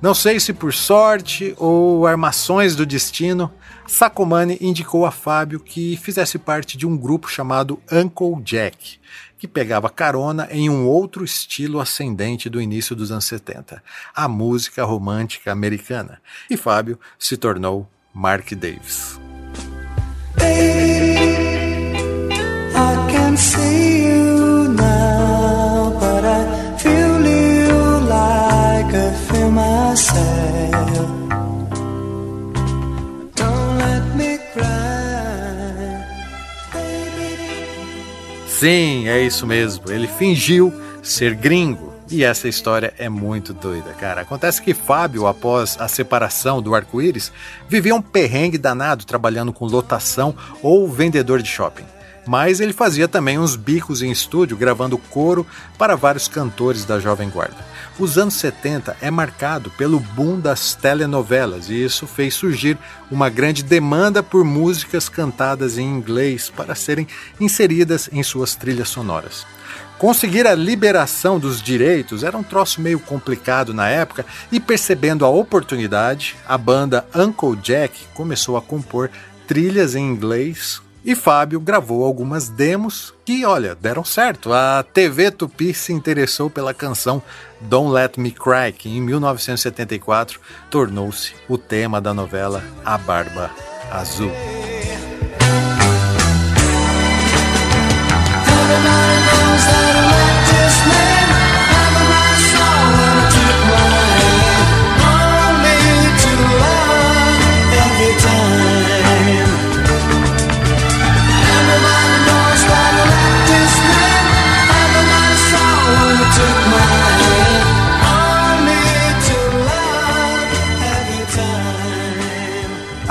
Não 0.03 0.13
sei 0.13 0.41
se 0.41 0.53
por 0.53 0.75
sorte 0.75 1.55
ou 1.57 2.09
armações 2.09 2.75
do 2.75 2.85
destino, 2.85 3.49
Sacomani 3.87 4.59
indicou 4.61 5.07
a 5.07 5.13
Fábio 5.13 5.61
que 5.61 5.97
fizesse 5.99 6.37
parte 6.37 6.77
de 6.77 6.85
um 6.85 6.97
grupo 6.97 7.31
chamado 7.31 7.79
Uncle 7.93 8.43
Jack, 8.43 8.99
que 9.45 9.49
pegava 9.49 9.91
carona 9.91 10.49
em 10.51 10.71
um 10.71 10.87
outro 10.87 11.23
estilo 11.23 11.79
ascendente 11.79 12.49
do 12.49 12.63
início 12.63 12.97
dos 12.97 13.13
anos 13.13 13.27
70, 13.27 13.83
a 14.17 14.27
música 14.27 14.83
romântica 14.85 15.53
americana. 15.53 16.19
E 16.49 16.57
Fábio 16.57 16.99
se 17.19 17.37
tornou 17.37 17.87
Mark 18.15 18.55
Davis. 18.55 19.21
I 22.77 23.84
Sim, 38.65 39.07
é 39.09 39.21
isso 39.21 39.47
mesmo. 39.47 39.93
Ele 39.93 40.09
fingiu 40.09 40.73
ser 41.03 41.35
gringo. 41.35 41.93
E 42.11 42.25
essa 42.25 42.49
história 42.49 42.95
é 42.97 43.11
muito 43.11 43.53
doida, 43.53 43.93
cara. 43.93 44.23
Acontece 44.23 44.63
que 44.63 44.73
Fábio, 44.73 45.27
após 45.27 45.77
a 45.79 45.87
separação 45.87 46.63
do 46.63 46.75
arco-íris, 46.75 47.31
vivia 47.69 47.95
um 47.95 48.01
perrengue 48.01 48.57
danado 48.57 49.05
trabalhando 49.05 49.53
com 49.53 49.67
lotação 49.67 50.35
ou 50.63 50.89
vendedor 50.91 51.43
de 51.43 51.49
shopping. 51.51 51.85
Mas 52.27 52.61
ele 52.61 52.73
fazia 52.73 53.07
também 53.07 53.39
uns 53.39 53.57
bicos 53.57 54.03
em 54.03 54.11
estúdio 54.11 54.57
gravando 54.57 54.97
coro 54.97 55.47
para 55.77 55.97
vários 55.97 56.27
cantores 56.27 56.85
da 56.85 56.99
Jovem 56.99 57.29
Guarda. 57.29 57.75
Os 57.99 58.19
anos 58.19 58.35
70 58.35 58.97
é 59.01 59.11
marcado 59.11 59.71
pelo 59.71 60.01
boom 60.01 60.41
das 60.41 60.75
telenovelas 60.75 61.69
e 61.69 61.85
isso 61.85 62.07
fez 62.07 62.35
surgir 62.35 62.77
uma 63.11 63.29
grande 63.29 63.63
demanda 63.63 64.23
por 64.23 64.45
músicas 64.45 65.09
cantadas 65.09 65.79
em 65.79 65.87
inglês 65.87 66.51
para 66.51 66.75
serem 66.75 67.07
inseridas 67.39 68.09
em 68.13 68.23
suas 68.23 68.57
trilhas 68.57 68.89
sonoras. 68.89 69.47
Conseguir 69.99 70.47
a 70.47 70.55
liberação 70.55 71.39
dos 71.39 71.63
direitos 71.63 72.25
era 72.25 72.37
um 72.37 72.43
troço 72.43 72.81
meio 72.81 72.99
complicado 72.99 73.73
na 73.73 73.89
época 73.89 74.27
e 74.51 74.59
percebendo 74.59 75.25
a 75.25 75.29
oportunidade, 75.29 76.37
a 76.49 76.59
banda 76.59 77.07
Uncle 77.15 77.57
Jack 77.57 78.07
começou 78.13 78.57
a 78.57 78.63
compor 78.63 79.09
trilhas 79.47 79.95
em 79.95 80.05
inglês 80.05 80.83
e 81.05 81.15
Fábio 81.15 81.61
gravou 81.61 82.05
algumas 82.05 82.49
demos 82.49 83.13
que, 83.25 83.45
olha, 83.45 83.75
deram 83.75 84.05
certo. 84.05 84.53
A 84.53 84.83
TV 84.83 85.31
Tupi 85.31 85.75
se 85.75 85.93
interessou 85.93 86.49
pela 86.49 86.73
canção 86.73 87.23
Don't 87.61 87.93
Let 87.93 88.13
Me 88.17 88.31
Cry, 88.31 88.73
que 88.73 88.89
em 88.89 89.01
1974 89.01 90.41
tornou-se 90.71 91.35
o 91.49 91.59
tema 91.59 92.01
da 92.01 92.15
novela 92.15 92.65
A 92.85 92.97
Barba 92.97 93.51
Azul. 93.91 94.33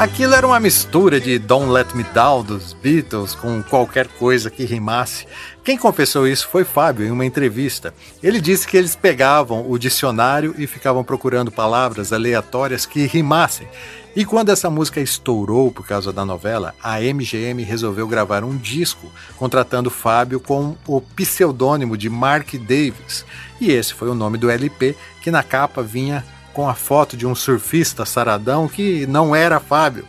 Aquilo 0.03 0.33
era 0.33 0.45
uma 0.45 0.59
mistura 0.59 1.17
de 1.17 1.39
Don't 1.39 1.71
Let 1.71 1.95
Me 1.95 2.03
Down 2.03 2.43
dos 2.43 2.73
Beatles 2.73 3.33
com 3.35 3.63
qualquer 3.63 4.05
coisa 4.05 4.51
que 4.51 4.65
rimasse. 4.65 5.25
Quem 5.63 5.77
confessou 5.77 6.27
isso 6.27 6.49
foi 6.49 6.65
Fábio 6.65 7.05
em 7.05 7.09
uma 7.09 7.25
entrevista. 7.25 7.93
Ele 8.21 8.41
disse 8.41 8.67
que 8.67 8.75
eles 8.75 8.97
pegavam 8.97 9.65
o 9.65 9.79
dicionário 9.79 10.53
e 10.57 10.67
ficavam 10.67 11.05
procurando 11.05 11.53
palavras 11.53 12.11
aleatórias 12.11 12.85
que 12.85 13.05
rimassem. 13.05 13.65
E 14.13 14.25
quando 14.25 14.49
essa 14.49 14.69
música 14.69 14.99
estourou 14.99 15.71
por 15.71 15.87
causa 15.87 16.11
da 16.11 16.25
novela, 16.25 16.75
a 16.83 16.99
MGM 16.99 17.63
resolveu 17.63 18.05
gravar 18.05 18.43
um 18.43 18.57
disco, 18.57 19.09
contratando 19.37 19.89
Fábio 19.89 20.41
com 20.41 20.75
o 20.85 20.99
pseudônimo 20.99 21.95
de 21.95 22.09
Mark 22.09 22.55
Davis. 22.55 23.23
E 23.57 23.71
esse 23.71 23.93
foi 23.93 24.09
o 24.09 24.15
nome 24.15 24.37
do 24.37 24.49
LP, 24.49 24.97
que 25.21 25.31
na 25.31 25.43
capa 25.43 25.81
vinha 25.81 26.25
com 26.53 26.69
a 26.69 26.73
foto 26.73 27.17
de 27.17 27.25
um 27.25 27.35
surfista 27.35 28.05
saradão 28.05 28.67
que 28.67 29.05
não 29.07 29.35
era 29.35 29.59
Fábio. 29.59 30.07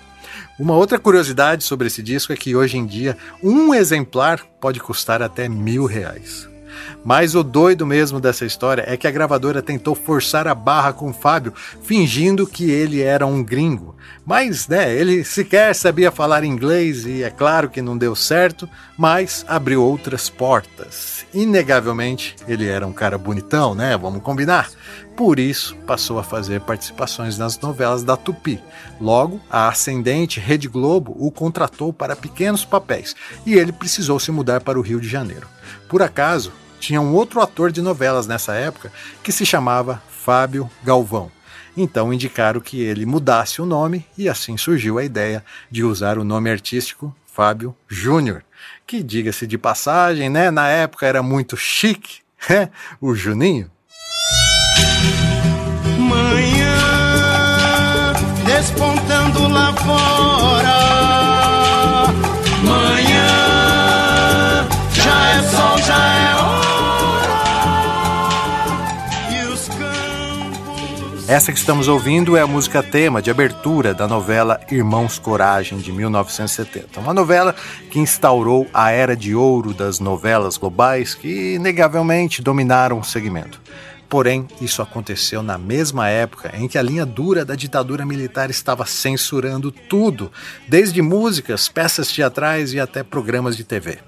Uma 0.58 0.74
outra 0.74 0.98
curiosidade 0.98 1.64
sobre 1.64 1.88
esse 1.88 2.02
disco 2.02 2.32
é 2.32 2.36
que 2.36 2.54
hoje 2.54 2.76
em 2.76 2.86
dia 2.86 3.16
um 3.42 3.74
exemplar 3.74 4.40
pode 4.60 4.78
custar 4.78 5.22
até 5.22 5.48
mil 5.48 5.86
reais. 5.86 6.48
Mas 7.04 7.34
o 7.34 7.42
doido 7.42 7.86
mesmo 7.86 8.20
dessa 8.20 8.44
história 8.44 8.84
é 8.86 8.96
que 8.96 9.06
a 9.06 9.10
gravadora 9.10 9.62
tentou 9.62 9.94
forçar 9.94 10.48
a 10.48 10.54
barra 10.54 10.92
com 10.92 11.10
o 11.10 11.14
Fábio, 11.14 11.54
fingindo 11.82 12.46
que 12.46 12.70
ele 12.70 13.02
era 13.02 13.26
um 13.26 13.42
gringo. 13.42 13.94
Mas, 14.26 14.68
né, 14.68 14.94
ele 14.94 15.22
sequer 15.22 15.74
sabia 15.74 16.10
falar 16.10 16.44
inglês 16.44 17.04
e 17.04 17.22
é 17.22 17.30
claro 17.30 17.68
que 17.68 17.82
não 17.82 17.96
deu 17.96 18.16
certo, 18.16 18.68
mas 18.96 19.44
abriu 19.46 19.82
outras 19.82 20.30
portas. 20.30 21.26
Inegavelmente, 21.34 22.34
ele 22.48 22.66
era 22.66 22.86
um 22.86 22.92
cara 22.92 23.18
bonitão, 23.18 23.74
né? 23.74 23.96
Vamos 23.96 24.22
combinar. 24.22 24.70
Por 25.16 25.38
isso, 25.38 25.76
passou 25.86 26.18
a 26.18 26.24
fazer 26.24 26.60
participações 26.60 27.38
nas 27.38 27.58
novelas 27.58 28.02
da 28.02 28.16
Tupi. 28.16 28.60
Logo, 29.00 29.40
a 29.50 29.68
ascendente 29.68 30.40
Rede 30.40 30.68
Globo 30.68 31.14
o 31.18 31.30
contratou 31.30 31.92
para 31.92 32.16
pequenos 32.16 32.64
papéis 32.64 33.14
e 33.44 33.54
ele 33.54 33.72
precisou 33.72 34.18
se 34.18 34.32
mudar 34.32 34.60
para 34.60 34.78
o 34.78 34.82
Rio 34.82 35.00
de 35.00 35.08
Janeiro. 35.08 35.46
Por 35.88 36.02
acaso, 36.02 36.52
tinha 36.84 37.00
um 37.00 37.14
outro 37.14 37.40
ator 37.40 37.72
de 37.72 37.80
novelas 37.80 38.26
nessa 38.26 38.54
época 38.54 38.92
que 39.22 39.32
se 39.32 39.46
chamava 39.46 40.02
Fábio 40.10 40.70
Galvão. 40.82 41.32
Então 41.74 42.12
indicaram 42.12 42.60
que 42.60 42.82
ele 42.82 43.06
mudasse 43.06 43.62
o 43.62 43.66
nome 43.66 44.06
e 44.18 44.28
assim 44.28 44.58
surgiu 44.58 44.98
a 44.98 45.04
ideia 45.04 45.42
de 45.70 45.82
usar 45.82 46.18
o 46.18 46.24
nome 46.24 46.50
artístico 46.50 47.14
Fábio 47.26 47.74
Júnior, 47.88 48.44
que 48.86 49.02
diga-se 49.02 49.46
de 49.46 49.56
passagem, 49.56 50.28
né, 50.28 50.50
na 50.50 50.68
época 50.68 51.06
era 51.06 51.22
muito 51.22 51.56
chique, 51.56 52.18
né, 52.48 52.68
o 53.00 53.14
Juninho. 53.14 53.70
Manhã 55.98 56.76
despontando 58.44 59.48
lá 59.48 59.72
fora. 59.72 60.13
Essa 71.34 71.50
que 71.50 71.58
estamos 71.58 71.88
ouvindo 71.88 72.36
é 72.36 72.42
a 72.42 72.46
música 72.46 72.80
tema 72.80 73.20
de 73.20 73.28
abertura 73.28 73.92
da 73.92 74.06
novela 74.06 74.60
Irmãos 74.70 75.18
Coragem, 75.18 75.78
de 75.78 75.90
1970. 75.90 77.00
Uma 77.00 77.12
novela 77.12 77.56
que 77.90 77.98
instaurou 77.98 78.68
a 78.72 78.92
era 78.92 79.16
de 79.16 79.34
ouro 79.34 79.74
das 79.74 79.98
novelas 79.98 80.56
globais 80.56 81.12
que, 81.12 81.54
inegavelmente, 81.56 82.40
dominaram 82.40 83.00
o 83.00 83.04
segmento. 83.04 83.60
Porém, 84.08 84.46
isso 84.60 84.80
aconteceu 84.80 85.42
na 85.42 85.58
mesma 85.58 86.08
época 86.08 86.52
em 86.56 86.68
que 86.68 86.78
a 86.78 86.82
linha 86.82 87.04
dura 87.04 87.44
da 87.44 87.56
ditadura 87.56 88.06
militar 88.06 88.48
estava 88.48 88.86
censurando 88.86 89.72
tudo, 89.72 90.30
desde 90.68 91.02
músicas, 91.02 91.68
peças 91.68 92.12
teatrais 92.12 92.72
e 92.72 92.78
até 92.78 93.02
programas 93.02 93.56
de 93.56 93.64
TV. 93.64 93.98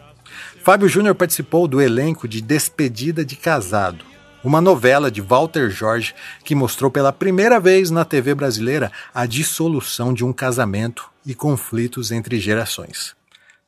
Fábio 0.63 0.89
Júnior 0.89 1.17
participou 1.17 1.67
do 1.67 1.81
elenco 1.81 2.29
de 2.29 2.41
Despedida 2.41 3.25
de 3.25 3.35
Casado, 3.35 4.05
uma 4.47 4.61
novela 4.61 5.11
de 5.11 5.21
Walter 5.21 5.69
Jorge 5.71 6.15
que 6.45 6.55
mostrou 6.55 6.91
pela 6.91 7.13
primeira 7.13 7.59
vez 7.59 7.91
na 7.91 8.05
TV 8.05 8.35
brasileira 8.35 8.93
a 9.15 9.27
dissolução 9.27 10.15
de 10.15 10.25
um 10.25 10.33
casamento 10.33 11.11
e 11.25 11.35
conflitos 11.35 12.13
entre 12.13 12.39
gerações. 12.39 13.17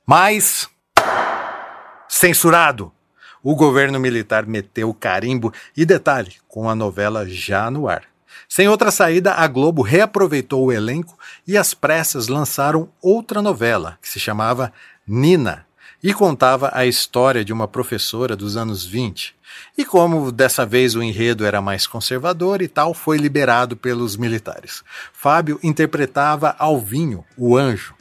Mas. 0.07 0.69
censurado! 2.09 2.93
o 3.43 3.55
governo 3.55 4.01
militar 4.01 4.47
meteu 4.47 4.91
o 4.91 4.95
carimbo 4.95 5.53
e 5.77 5.87
detalhe, 5.87 6.35
com 6.49 6.69
a 6.69 6.75
novela 6.75 7.27
já 7.29 7.71
no 7.71 7.89
ar. 7.89 8.03
Sem 8.49 8.69
outra 8.69 8.91
saída, 8.91 9.35
a 9.35 9.47
Globo 9.47 9.83
reaproveitou 9.83 10.67
o 10.67 10.73
elenco 10.73 11.19
e 11.47 11.57
às 11.57 11.75
pressas 11.75 12.29
lançaram 12.29 12.89
outra 13.01 13.41
novela, 13.41 13.99
que 14.03 14.09
se 14.09 14.19
chamava 14.19 14.73
Nina, 15.07 15.67
e 16.03 16.15
contava 16.15 16.71
a 16.73 16.87
história 16.87 17.45
de 17.45 17.53
uma 17.53 17.67
professora 17.67 18.37
dos 18.37 18.57
anos 18.57 18.85
20. 18.85 19.35
E 19.77 19.85
como 19.85 20.31
dessa 20.31 20.65
vez 20.65 20.95
o 20.95 21.03
enredo 21.03 21.45
era 21.45 21.61
mais 21.61 21.87
conservador 21.87 22.63
e 22.63 22.69
tal, 22.69 22.95
foi 22.95 23.17
liberado 23.17 23.77
pelos 23.77 24.17
militares. 24.17 24.83
Fábio 25.13 25.59
interpretava 25.63 26.55
Alvinho, 26.59 27.25
o 27.37 27.57
anjo, 27.57 27.95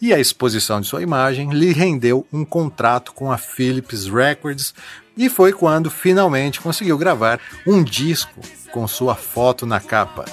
e 0.00 0.12
a 0.12 0.20
exposição 0.20 0.80
de 0.80 0.86
sua 0.86 1.02
imagem 1.02 1.50
lhe 1.50 1.72
rendeu 1.72 2.26
um 2.32 2.44
contrato 2.44 3.12
com 3.12 3.32
a 3.32 3.38
Philips 3.38 4.06
Records 4.06 4.74
e 5.16 5.30
foi 5.30 5.52
quando 5.52 5.90
finalmente 5.90 6.60
conseguiu 6.60 6.98
gravar 6.98 7.40
um 7.66 7.82
disco 7.82 8.40
com 8.70 8.86
sua 8.86 9.14
foto 9.14 9.64
na 9.64 9.80
capa, 9.80 10.26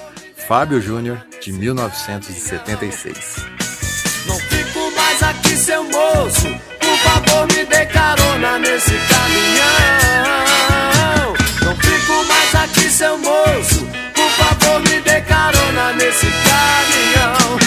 Fábio 0.47 0.81
Júnior, 0.81 1.25
de 1.41 1.53
1976. 1.53 3.37
Não 4.27 4.37
fico 4.37 4.91
mais 4.95 5.23
aqui, 5.23 5.55
seu 5.55 5.83
moço. 5.85 6.72
Favor, 7.33 7.47
me 7.47 7.65
dê 7.65 7.85
carona 7.87 8.59
nesse 8.59 8.91
caminhão. 8.91 9.65
Não 11.63 11.75
fico 11.75 12.25
mais 12.25 12.53
aqui, 12.55 12.87
seu 12.91 13.17
moço. 13.17 13.87
Por 14.13 14.29
favor, 14.31 14.79
me 14.81 15.01
dê 15.01 15.19
carona 15.21 15.93
nesse 15.93 16.27
caminhão. 16.27 17.57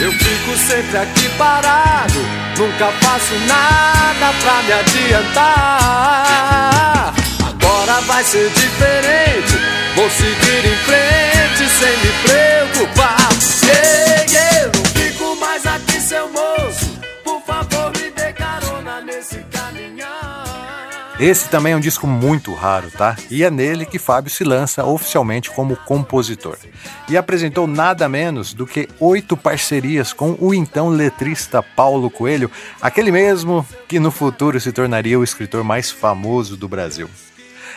Eu 0.00 0.12
fico 0.12 0.56
sempre 0.68 0.98
aqui 0.98 1.28
parado, 1.36 2.24
nunca 2.56 2.92
faço 3.00 3.34
nada 3.48 4.32
pra 4.40 4.62
me 4.62 4.72
adiantar. 4.72 5.42
Agora 7.44 8.00
vai 8.02 8.22
ser 8.22 8.48
diferente, 8.50 9.58
vou 9.96 10.08
seguir 10.10 10.64
em 10.64 10.76
frente 10.86 11.68
sem 11.80 11.96
me 11.98 12.12
preocupar. 12.22 13.28
Yeah, 13.64 14.30
yeah, 14.30 14.70
não 14.76 14.84
fico 14.94 15.34
mais 15.40 15.66
aqui, 15.66 16.00
seu 16.00 16.28
moço. 16.28 16.87
Esse 21.20 21.48
também 21.48 21.72
é 21.72 21.76
um 21.76 21.80
disco 21.80 22.06
muito 22.06 22.54
raro, 22.54 22.92
tá? 22.92 23.16
E 23.28 23.42
é 23.42 23.50
nele 23.50 23.84
que 23.84 23.98
Fábio 23.98 24.30
se 24.30 24.44
lança 24.44 24.84
oficialmente 24.84 25.50
como 25.50 25.74
compositor. 25.74 26.56
E 27.08 27.16
apresentou 27.16 27.66
nada 27.66 28.08
menos 28.08 28.54
do 28.54 28.64
que 28.64 28.88
oito 29.00 29.36
parcerias 29.36 30.12
com 30.12 30.36
o 30.38 30.54
então 30.54 30.88
letrista 30.88 31.60
Paulo 31.60 32.08
Coelho, 32.08 32.48
aquele 32.80 33.10
mesmo 33.10 33.66
que 33.88 33.98
no 33.98 34.12
futuro 34.12 34.60
se 34.60 34.70
tornaria 34.70 35.18
o 35.18 35.24
escritor 35.24 35.64
mais 35.64 35.90
famoso 35.90 36.56
do 36.56 36.68
Brasil. 36.68 37.10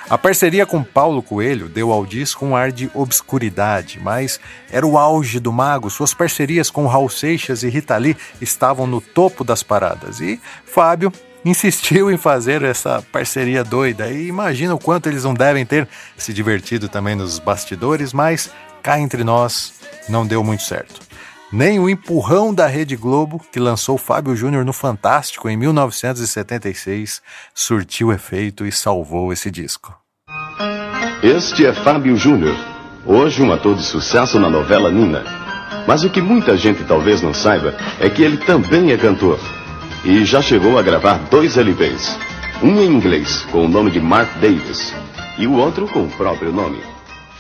A 0.08 0.20
parceria 0.20 0.68
com 0.68 0.84
Paulo 0.84 1.24
Coelho 1.24 1.68
deu 1.68 1.92
ao 1.92 2.06
disco 2.06 2.46
um 2.46 2.56
ar 2.56 2.72
de 2.72 2.92
obscuridade, 2.94 4.00
mas 4.00 4.40
era 4.70 4.86
o 4.86 5.00
auge 5.00 5.40
do 5.40 5.52
mago. 5.52 5.90
Suas 5.90 6.14
parcerias 6.14 6.70
com 6.70 6.86
Raul 6.86 7.10
Seixas 7.10 7.64
e 7.64 7.70
Rita 7.70 7.98
Lee 7.98 8.18
estavam 8.40 8.86
no 8.86 9.02
topo 9.02 9.44
das 9.44 9.64
paradas 9.64 10.20
e 10.20 10.40
Fábio 10.64 11.12
insistiu 11.44 12.12
em 12.12 12.18
fazer 12.18 12.62
essa 12.64 13.04
parceria 13.12 13.64
doida. 13.64 14.10
E 14.10 14.28
imagina 14.28 14.76
o 14.76 14.80
quanto 14.80 15.08
eles 15.08 15.24
não 15.24 15.34
devem 15.34 15.66
ter 15.66 15.88
se 16.18 16.34
divertido 16.34 16.88
também 16.88 17.16
nos 17.16 17.40
bastidores, 17.40 18.14
mas 18.14 18.52
cá 18.82 19.00
entre 19.00 19.24
nós 19.24 19.74
não 20.08 20.26
deu 20.26 20.44
muito 20.44 20.64
certo. 20.64 21.02
Nem 21.52 21.80
o 21.80 21.90
empurrão 21.90 22.54
da 22.54 22.66
Rede 22.66 22.96
Globo, 22.96 23.42
que 23.52 23.60
lançou 23.60 23.98
Fábio 23.98 24.36
Júnior 24.36 24.64
no 24.64 24.72
Fantástico 24.72 25.50
em 25.50 25.58
1976, 25.58 27.22
surtiu 27.54 28.14
efeito 28.14 28.66
e 28.66 28.72
salvou 28.72 29.34
esse 29.34 29.52
disco. 29.52 29.94
Este 31.22 31.66
é 31.66 31.74
Fábio 31.74 32.16
Júnior, 32.16 32.56
hoje 33.06 33.44
um 33.44 33.52
ator 33.52 33.76
de 33.76 33.84
sucesso 33.84 34.40
na 34.40 34.50
novela 34.50 34.90
Nina. 34.90 35.24
Mas 35.86 36.04
o 36.04 36.10
que 36.10 36.22
muita 36.22 36.56
gente 36.56 36.84
talvez 36.86 37.22
não 37.22 37.34
saiba 37.34 37.76
é 38.00 38.10
que 38.10 38.24
ele 38.24 38.38
também 38.38 38.92
é 38.92 38.98
cantor. 38.98 39.40
E 40.04 40.26
já 40.26 40.42
chegou 40.42 40.80
a 40.80 40.82
gravar 40.82 41.20
dois 41.30 41.58
LPs. 41.58 42.18
Um 42.64 42.82
em 42.82 42.88
inglês, 42.88 43.44
com 43.52 43.66
o 43.66 43.68
nome 43.68 43.92
de 43.92 44.00
Mark 44.00 44.34
Davis, 44.40 44.92
e 45.38 45.46
o 45.46 45.54
outro 45.54 45.88
com 45.88 46.06
o 46.06 46.10
próprio 46.10 46.52
nome, 46.52 46.82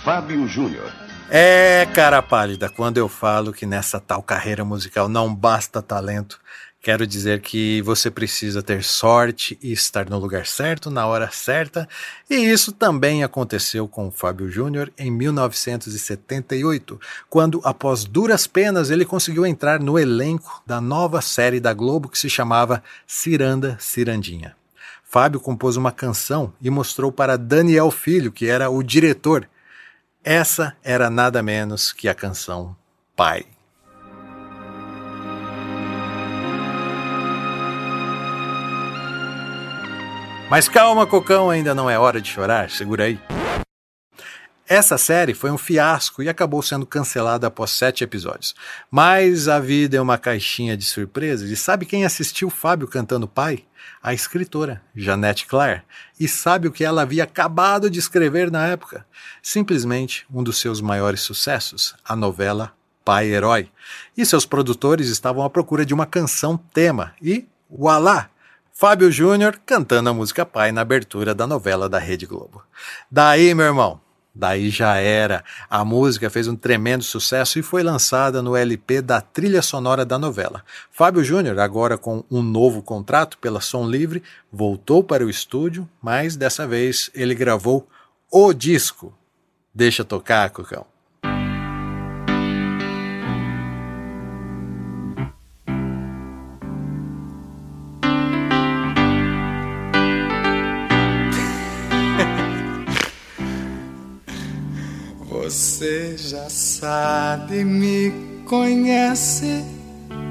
Fábio 0.04 0.48
Júnior. 0.48 0.92
É, 1.28 1.88
cara 1.92 2.22
pálida, 2.22 2.70
quando 2.70 2.98
eu 2.98 3.08
falo 3.08 3.52
que 3.52 3.66
nessa 3.66 4.00
tal 4.00 4.22
carreira 4.22 4.64
musical 4.64 5.10
não 5.10 5.34
basta 5.34 5.82
talento, 5.82 6.40
Quero 6.82 7.06
dizer 7.06 7.42
que 7.42 7.80
você 7.84 8.10
precisa 8.10 8.64
ter 8.64 8.84
sorte 8.84 9.56
e 9.62 9.72
estar 9.72 10.10
no 10.10 10.18
lugar 10.18 10.48
certo 10.48 10.90
na 10.90 11.06
hora 11.06 11.30
certa, 11.32 11.88
e 12.28 12.36
isso 12.36 12.72
também 12.72 13.24
aconteceu 13.24 13.88
com 13.88 14.10
Fábio 14.10 14.50
Júnior 14.50 14.92
em 14.98 15.12
1978, 15.12 17.00
quando, 17.30 17.62
após 17.64 18.04
duras 18.04 18.48
penas, 18.48 18.90
ele 18.90 19.06
conseguiu 19.06 19.46
entrar 19.46 19.80
no 19.80 20.00
elenco 20.00 20.64
da 20.66 20.82
nova 20.82 21.22
série 21.22 21.60
da 21.60 21.72
Globo 21.72 22.10
que 22.10 22.18
se 22.18 22.32
chamava 22.32 22.82
Ciranda 23.06 23.78
Cirandinha. 23.80 24.56
Fábio 25.04 25.40
compôs 25.40 25.78
uma 25.78 25.92
canção 25.92 26.52
e 26.60 26.72
mostrou 26.72 27.12
para 27.12 27.38
Daniel 27.38 27.92
Filho, 27.92 28.32
que 28.32 28.48
era 28.48 28.72
o 28.72 28.82
diretor. 28.82 29.48
Essa 30.24 30.76
era 30.84 31.12
nada 31.12 31.44
menos 31.44 31.94
que 31.94 32.10
a 32.10 32.16
canção 32.16 32.76
Pai. 33.16 33.46
Mas 40.52 40.68
calma, 40.68 41.08
Cocão, 41.08 41.50
ainda 41.50 41.74
não 41.74 41.90
é 41.90 41.98
hora 41.98 42.20
de 42.20 42.30
chorar, 42.30 42.70
segura 42.70 43.06
aí. 43.06 43.18
Essa 44.68 44.98
série 44.98 45.34
foi 45.34 45.50
um 45.50 45.58
fiasco 45.58 46.22
e 46.22 46.28
acabou 46.28 46.62
sendo 46.62 46.86
cancelada 46.86 47.48
após 47.48 47.72
sete 47.72 48.04
episódios. 48.04 48.54
Mas 48.92 49.48
a 49.48 49.62
vida 49.62 49.96
é 49.96 50.02
uma 50.02 50.18
caixinha 50.18 50.76
de 50.76 50.84
surpresas 50.84 51.50
e 51.50 51.56
sabe 51.56 51.86
quem 51.86 52.04
assistiu 52.04 52.50
Fábio 52.50 52.86
cantando 52.86 53.30
pai? 53.30 53.64
A 54.04 54.14
escritora, 54.14 54.82
Janete 54.94 55.48
Claire. 55.48 55.84
E 56.20 56.28
sabe 56.28 56.68
o 56.68 56.72
que 56.74 56.84
ela 56.84 57.04
havia 57.04 57.24
acabado 57.24 57.90
de 57.90 58.00
escrever 58.00 58.52
na 58.52 58.68
época? 58.68 59.06
Simplesmente 59.42 60.26
um 60.30 60.44
dos 60.44 60.58
seus 60.58 60.82
maiores 60.82 61.22
sucessos, 61.22 61.96
a 62.04 62.14
novela 62.14 62.74
Pai 63.06 63.28
Herói. 63.28 63.70
E 64.18 64.26
seus 64.26 64.46
produtores 64.46 65.08
estavam 65.08 65.46
à 65.46 65.50
procura 65.50 65.86
de 65.86 65.94
uma 65.94 66.06
canção 66.06 66.58
tema 66.58 67.14
e, 67.22 67.48
voilá! 67.70 68.31
Fábio 68.82 69.12
Júnior 69.12 69.62
cantando 69.64 70.10
a 70.10 70.14
música 70.14 70.44
Pai 70.44 70.72
na 70.72 70.82
abertura 70.82 71.36
da 71.36 71.46
novela 71.46 71.88
da 71.88 72.00
Rede 72.00 72.26
Globo. 72.26 72.64
Daí, 73.12 73.54
meu 73.54 73.68
irmão, 73.68 74.02
daí 74.34 74.72
já 74.72 74.96
era. 74.96 75.44
A 75.70 75.86
música 75.86 76.32
fez 76.32 76.48
um 76.48 76.56
tremendo 76.56 77.04
sucesso 77.04 77.60
e 77.60 77.62
foi 77.62 77.84
lançada 77.84 78.42
no 78.42 78.56
LP 78.56 79.04
da 79.04 79.22
trilha 79.22 79.62
sonora 79.62 80.04
da 80.04 80.18
novela. 80.18 80.64
Fábio 80.90 81.24
Júnior, 81.24 81.60
agora 81.60 81.96
com 81.96 82.24
um 82.32 82.42
novo 82.42 82.82
contrato 82.82 83.38
pela 83.38 83.62
Som 83.62 83.88
Livre, 83.88 84.24
voltou 84.52 85.04
para 85.04 85.24
o 85.24 85.30
estúdio, 85.30 85.88
mas 86.02 86.36
dessa 86.36 86.66
vez 86.66 87.12
ele 87.14 87.36
gravou 87.36 87.88
o 88.32 88.52
disco. 88.52 89.14
Deixa 89.76 90.04
tocar, 90.04 90.50
Cucão. 90.50 90.91
Você 105.52 106.16
já 106.18 106.50
sabe, 106.50 107.66
me 107.66 108.10
conhece 108.46 109.66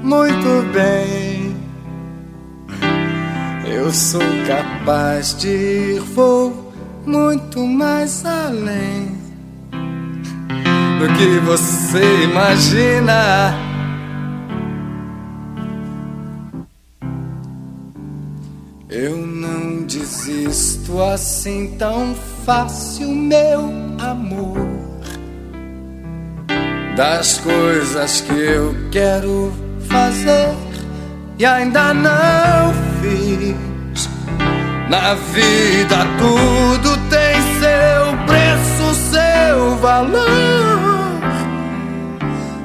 muito 0.01 0.73
bem. 0.73 1.55
Eu 3.71 3.91
sou 3.91 4.19
capaz 4.47 5.35
de 5.37 5.47
ir, 5.47 5.99
vou 5.99 6.73
muito 7.05 7.59
mais 7.67 8.25
além 8.25 9.15
do 10.97 11.07
que 11.15 11.39
você 11.45 12.23
imagina. 12.23 13.53
Eu 18.89 19.17
não 19.17 19.83
desisto 19.83 20.99
assim 20.99 21.75
tão 21.77 22.15
fácil, 22.43 23.07
meu 23.07 23.69
amor 23.99 24.70
das 26.95 27.37
coisas 27.39 28.21
que 28.21 28.33
eu 28.33 28.75
quero 28.91 29.53
fazer 29.87 30.53
e 31.39 31.45
ainda 31.45 31.93
não 31.93 32.73
fiz. 33.01 34.09
Na 34.89 35.13
vida 35.13 36.05
tudo 36.17 36.97
tem 37.09 37.41
seu 37.59 38.17
preço, 38.27 38.95
seu 39.09 39.77
valor. 39.77 40.21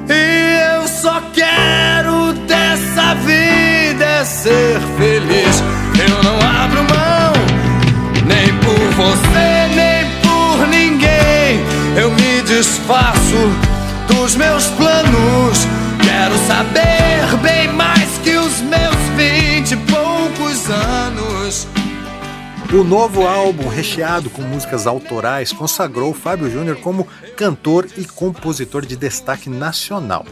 E 0.09 0.75
eu 0.75 0.87
só 0.87 1.21
quero 1.33 2.33
dessa 2.47 3.15
vida 3.15 4.03
é 4.03 4.25
ser 4.25 4.79
feliz. 4.97 5.63
Eu 5.97 6.23
não 6.23 6.35
abro 6.35 6.83
mão, 6.83 7.33
nem 8.25 8.53
por 8.59 8.91
você, 8.95 9.67
nem 9.73 10.05
por 10.21 10.67
ninguém. 10.67 11.65
Eu 11.95 12.11
me 12.11 12.41
desfaço 12.41 13.16
dos 14.27 14.35
meus 14.35 14.67
planos. 14.71 15.59
Quero 16.03 16.37
saber 16.47 17.37
bem 17.41 17.71
mais 17.71 18.17
que 18.17 18.35
os 18.35 18.59
meus 18.59 18.95
vinte 19.15 19.71
e 19.71 19.77
poucos 19.89 20.69
anos. 20.69 21.65
O 22.73 22.83
novo 22.83 23.25
álbum, 23.25 23.69
recheado 23.69 24.29
com 24.29 24.41
músicas 24.41 24.85
autorais, 24.85 25.53
consagrou 25.53 26.13
Fábio 26.13 26.51
Júnior 26.51 26.75
como 26.81 27.07
cantor 27.37 27.87
e 27.95 28.03
compositor 28.03 28.85
de 28.85 28.97
destaque 28.97 29.49
nacional. 29.49 30.25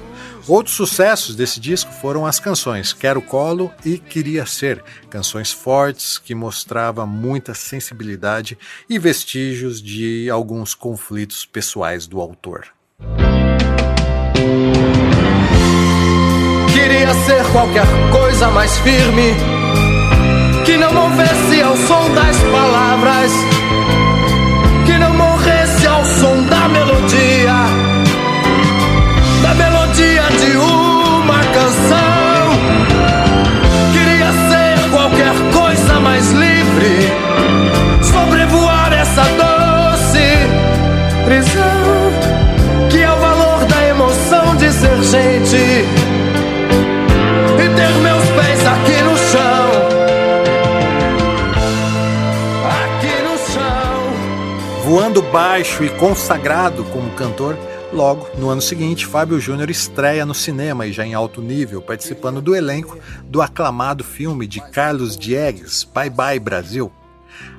Outros 0.46 0.76
sucessos 0.76 1.34
desse 1.34 1.62
disco 1.62 1.94
foram 1.94 2.26
as 2.26 2.38
canções 2.38 2.92
Quero 2.92 3.22
Colo 3.22 3.72
e 3.86 3.98
Queria 3.98 4.46
Ser, 4.46 4.84
canções 5.10 5.54
fortes 5.54 6.18
que 6.18 6.36
mostravam 6.36 7.08
muita 7.08 7.54
sensibilidade 7.54 8.58
e 8.90 9.00
vestígios 9.00 9.82
de 9.82 10.30
alguns 10.30 10.74
conflitos 10.76 11.46
pessoais 11.46 12.06
do 12.06 12.20
autor. 12.20 12.76
Queria 16.76 17.14
ser 17.26 17.42
qualquer 17.54 17.88
coisa 18.12 18.50
mais 18.50 18.78
firme, 18.80 19.34
que 20.66 20.78
não 20.78 20.94
movesse 20.94 21.62
ao 21.62 21.78
som 21.78 22.14
das 22.14 22.38
palavras, 22.44 23.32
que 24.86 24.98
não 24.98 25.14
morresse 25.14 25.88
ao 25.88 26.04
som 26.04 26.44
da 26.44 26.68
melodia, 26.68 27.56
da 29.42 29.54
melodia 29.56 30.24
de 30.42 30.58
uma 30.58 31.40
canção. 31.58 32.44
Queria 33.94 34.32
ser 34.50 34.90
qualquer 34.92 35.34
coisa 35.54 36.00
mais 36.02 36.30
livre, 36.34 37.10
sobrevoar 38.04 38.92
essa 38.92 39.24
doce 39.24 40.28
prisão. 41.24 41.76
gente 45.06 46.15
baixo 55.36 55.84
e 55.84 55.90
consagrado 55.90 56.86
como 56.86 57.12
cantor, 57.12 57.58
Logo, 57.92 58.30
no 58.38 58.50
ano 58.50 58.62
seguinte, 58.62 59.06
Fábio 59.06 59.38
Júnior 59.38 59.70
estreia 59.70 60.26
no 60.26 60.34
cinema 60.34 60.88
e 60.88 60.94
já 60.94 61.06
em 61.06 61.14
alto 61.14 61.42
nível, 61.42 61.82
participando 61.82 62.42
do 62.42 62.56
elenco 62.56 62.98
do 63.26 63.42
aclamado 63.42 64.02
filme 64.02 64.48
de 64.48 64.62
Carlos 64.62 65.18
Diegues, 65.18 65.84
Bye 65.84 66.10
Bye 66.10 66.40
Brasil, 66.40 66.90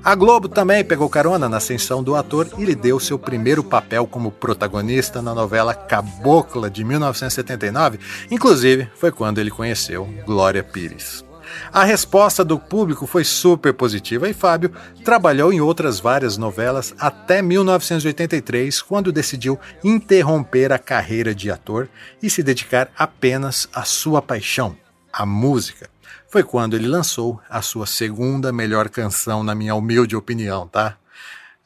a 0.03 0.15
Globo 0.15 0.49
também 0.49 0.83
pegou 0.83 1.07
carona 1.11 1.51
na 1.51 1.59
ascensão 1.59 2.03
do 2.03 2.15
ator 2.15 2.49
e 2.57 2.65
lhe 2.65 2.75
deu 2.75 2.99
seu 2.99 3.19
primeiro 3.19 3.63
papel 3.63 4.07
como 4.07 4.33
protagonista 4.33 5.21
na 5.21 5.35
novela 5.35 5.75
Cabocla 5.75 6.71
de 6.71 6.83
1979, 6.83 7.99
inclusive 8.31 8.89
foi 8.95 9.13
quando 9.13 9.39
ele 9.39 9.51
conheceu 9.51 10.09
Glória 10.25 10.65
Pires. 10.65 11.26
A 11.73 11.85
resposta 11.85 12.45
do 12.45 12.59
público 12.59 13.07
foi 13.07 13.25
super 13.25 13.73
positiva 13.75 14.29
e 14.29 14.35
Fábio 14.35 14.73
trabalhou 15.05 15.53
em 15.53 15.61
outras 15.61 16.01
várias 16.01 16.37
novelas 16.37 16.95
até 16.99 17.43
1983, 17.43 18.83
quando 18.83 19.13
decidiu 19.13 19.59
interromper 19.85 20.73
a 20.73 20.79
carreira 20.79 21.35
de 21.35 21.51
ator 21.51 21.89
e 22.23 22.31
se 22.31 22.43
dedicar 22.43 22.91
apenas 22.97 23.69
à 23.73 23.85
sua 23.85 24.23
paixão, 24.23 24.77
a 25.13 25.25
música 25.25 25.89
foi 26.29 26.43
quando 26.43 26.75
ele 26.75 26.87
lançou 26.87 27.41
a 27.49 27.63
sua 27.63 27.87
segunda 27.87 28.53
melhor 28.53 28.89
canção, 28.89 29.43
na 29.43 29.55
minha 29.55 29.75
humilde 29.75 30.17
opinião, 30.17 30.69
tá? 30.69 30.97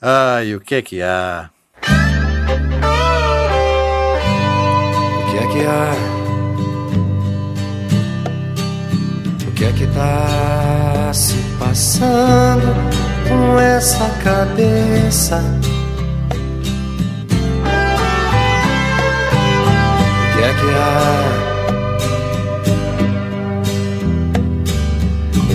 Ai, 0.01 0.55
o 0.55 0.61
que 0.61 0.77
é 0.77 0.83
que 0.83 1.03
há? 1.03 1.51
O 5.19 5.31
que 5.31 5.39
é 5.39 5.47
que 5.53 5.67
há? 5.67 6.20
Que 9.61 9.67
é 9.67 9.73
que 9.73 9.87
tá 9.89 11.11
se 11.13 11.37
passando 11.59 12.75
com 13.29 13.61
essa 13.61 14.09
cabeça? 14.25 15.45
O 20.25 20.33
que 20.33 20.43
é 20.43 20.55
que 20.55 20.75
há? 20.75 21.51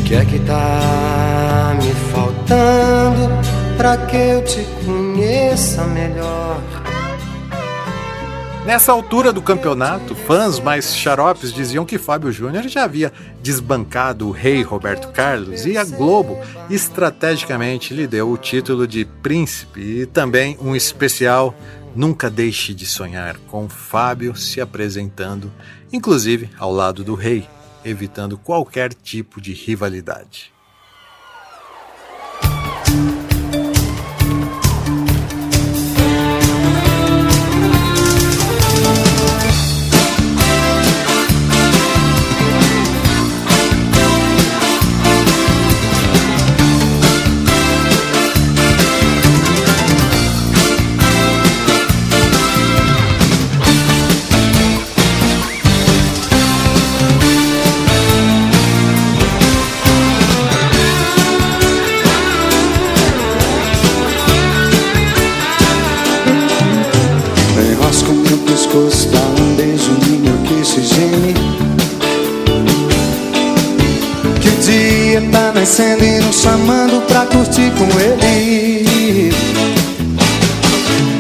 que 0.06 0.14
é 0.14 0.24
que 0.24 0.38
tá 0.42 1.76
me 1.82 1.92
faltando 2.14 3.28
pra 3.76 3.98
que 3.98 4.16
eu 4.16 4.44
te 4.44 4.64
conheça 4.86 5.84
melhor? 5.86 6.75
Nessa 8.66 8.92
altura 8.92 9.32
do 9.32 9.44
campeonato, 9.44 10.16
fãs 10.16 10.60
mais 10.60 10.96
xaropes 10.96 11.54
diziam 11.54 11.86
que 11.86 12.00
Fábio 12.00 12.32
Júnior 12.32 12.68
já 12.68 12.84
havia 12.84 13.14
desbancado 13.40 14.28
o 14.28 14.32
rei 14.32 14.64
Roberto 14.64 15.10
Carlos 15.10 15.68
e 15.68 15.78
a 15.78 15.84
Globo 15.84 16.40
estrategicamente 16.68 17.94
lhe 17.94 18.08
deu 18.08 18.32
o 18.32 18.38
título 18.38 18.88
de 18.88 19.06
príncipe 19.06 19.82
e 19.82 20.06
também 20.08 20.58
um 20.60 20.76
especial 20.76 21.54
Nunca 21.96 22.28
Deixe 22.28 22.74
de 22.74 22.88
Sonhar, 22.88 23.38
com 23.52 23.70
Fábio 23.70 24.36
se 24.36 24.60
apresentando, 24.60 25.52
inclusive 25.94 26.50
ao 26.58 26.72
lado 26.72 27.04
do 27.04 27.14
rei, 27.14 27.48
evitando 27.86 28.36
qualquer 28.36 28.96
tipo 28.96 29.40
de 29.40 29.54
rivalidade. 29.54 30.55
Descendo 75.66 76.06
e 76.06 76.20
nos 76.20 76.42
chamando 76.42 77.02
pra 77.08 77.26
curtir 77.26 77.72
com 77.72 78.00
ele. 78.00 79.32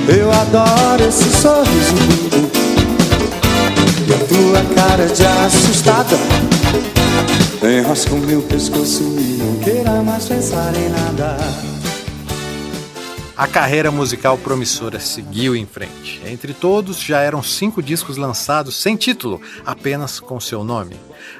Eu 0.07 0.31
adoro 0.31 1.03
esse 1.03 1.27
sorriso 1.41 1.95
e 4.07 4.13
a 4.13 4.17
tua 4.27 4.75
cara 4.75 5.07
de 5.07 5.25
assustada. 5.25 6.15
Enrosca 7.63 8.13
o 8.13 8.19
meu 8.19 8.43
pescoço 8.43 9.01
e 9.17 9.41
não 9.41 9.55
queira 9.63 10.03
mais 10.03 10.25
pensar 10.27 10.75
em 10.75 10.89
nada. 10.89 11.37
A 13.35 13.47
carreira 13.47 13.89
musical 13.89 14.37
promissora 14.37 14.99
seguiu 14.99 15.55
em 15.55 15.65
frente. 15.65 16.21
Entre 16.23 16.53
todos, 16.53 17.01
já 17.01 17.19
eram 17.19 17.41
cinco 17.41 17.81
discos 17.81 18.15
lançados 18.15 18.79
sem 18.79 18.95
título, 18.95 19.41
apenas 19.65 20.19
com 20.19 20.39
seu 20.39 20.63
nome. 20.63 20.95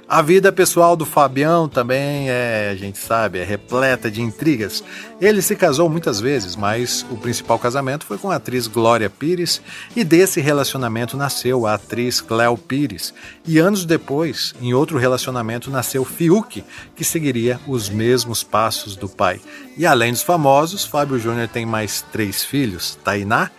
A 0.08 0.22
vida 0.22 0.52
pessoal 0.52 0.96
do 0.96 1.06
Fabião 1.06 1.68
também 1.68 2.30
é, 2.30 2.70
a 2.72 2.76
gente 2.76 2.98
sabe, 2.98 3.40
é 3.40 3.44
repleta 3.44 4.10
de 4.10 4.22
intrigas. 4.22 4.84
Ele 5.20 5.42
se 5.42 5.56
casou 5.56 5.90
muitas 5.90 6.20
vezes, 6.20 6.56
mas 6.56 7.06
o 7.10 7.18
principal 7.18 7.58
casamento 7.58 8.06
foi 8.06 8.18
com 8.18 8.30
a 8.30 8.36
atriz 8.36 8.68
Glória 8.68 9.10
Pires, 9.10 9.62
e 9.96 10.04
desse 10.04 10.40
relacionamento 10.42 11.18
nasceu 11.18 11.66
a 11.66 11.74
atriz 11.74 12.22
Cléo 12.22 12.58
Pires. 12.58 13.14
E 13.48 13.58
anos 13.58 13.86
depois, 13.86 14.54
em 14.62 14.74
outro 14.74 14.98
relacionamento, 14.98 15.72
nasceu 15.72 16.06
Fiuk, 16.06 16.64
que 16.96 17.04
seguiria 17.04 17.60
os 17.68 17.90
mesmos 17.90 18.44
passos 18.44 18.96
do 18.96 19.10
pai. 19.10 19.42
E 19.78 19.86
além 19.86 20.12
dos 20.12 20.22
famosos, 20.22 20.86
Fábio 20.86 21.18
Júnior 21.18 21.48
tem 21.48 21.66
mais 21.66 22.04
três 22.12 22.44
filhos: 22.44 22.98
Tainá, 23.04 23.50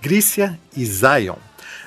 Grícia 0.00 0.58
e 0.76 0.84
Zion. 0.84 1.45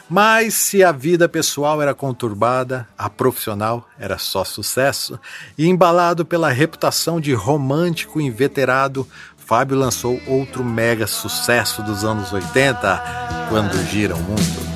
Mas 0.09 0.55
se 0.55 0.83
a 0.83 0.91
vida 0.91 1.29
pessoal 1.29 1.81
era 1.81 1.93
conturbada, 1.93 2.87
a 2.97 3.09
profissional 3.09 3.87
era 3.99 4.17
só 4.17 4.43
sucesso. 4.43 5.19
E 5.55 5.67
embalado 5.67 6.25
pela 6.25 6.49
reputação 6.49 7.21
de 7.21 7.31
romântico 7.33 8.19
inveterado, 8.19 9.07
Fábio 9.37 9.77
lançou 9.77 10.19
outro 10.27 10.63
mega 10.63 11.05
sucesso 11.05 11.83
dos 11.83 12.03
anos 12.03 12.33
80, 12.33 13.47
Quando 13.49 13.83
Gira 13.89 14.15
o 14.15 14.19
Mundo. 14.19 14.69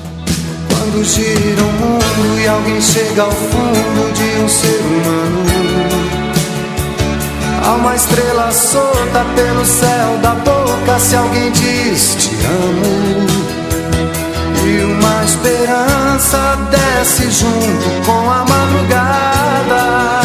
Quando 0.68 1.04
gira 1.04 1.62
o 1.62 1.72
mundo 1.72 2.40
e 2.40 2.46
alguém 2.46 2.80
chega 2.80 3.22
ao 3.22 3.30
fundo 3.30 4.12
de 4.12 4.42
um 4.42 4.48
ser 4.48 4.80
humano. 4.80 5.44
Há 7.64 7.74
uma 7.74 7.94
estrela 7.96 8.52
solta 8.52 9.24
pelo 9.34 9.64
céu 9.64 10.18
da 10.22 10.34
boca 10.34 10.98
se 10.98 11.16
alguém 11.16 11.50
diz 11.52 12.14
te 12.16 12.34
amo. 12.44 13.43
Esperança 15.24 16.58
desce 16.70 17.30
junto 17.30 18.06
com 18.06 18.30
a 18.30 18.44
madrugada. 18.44 20.23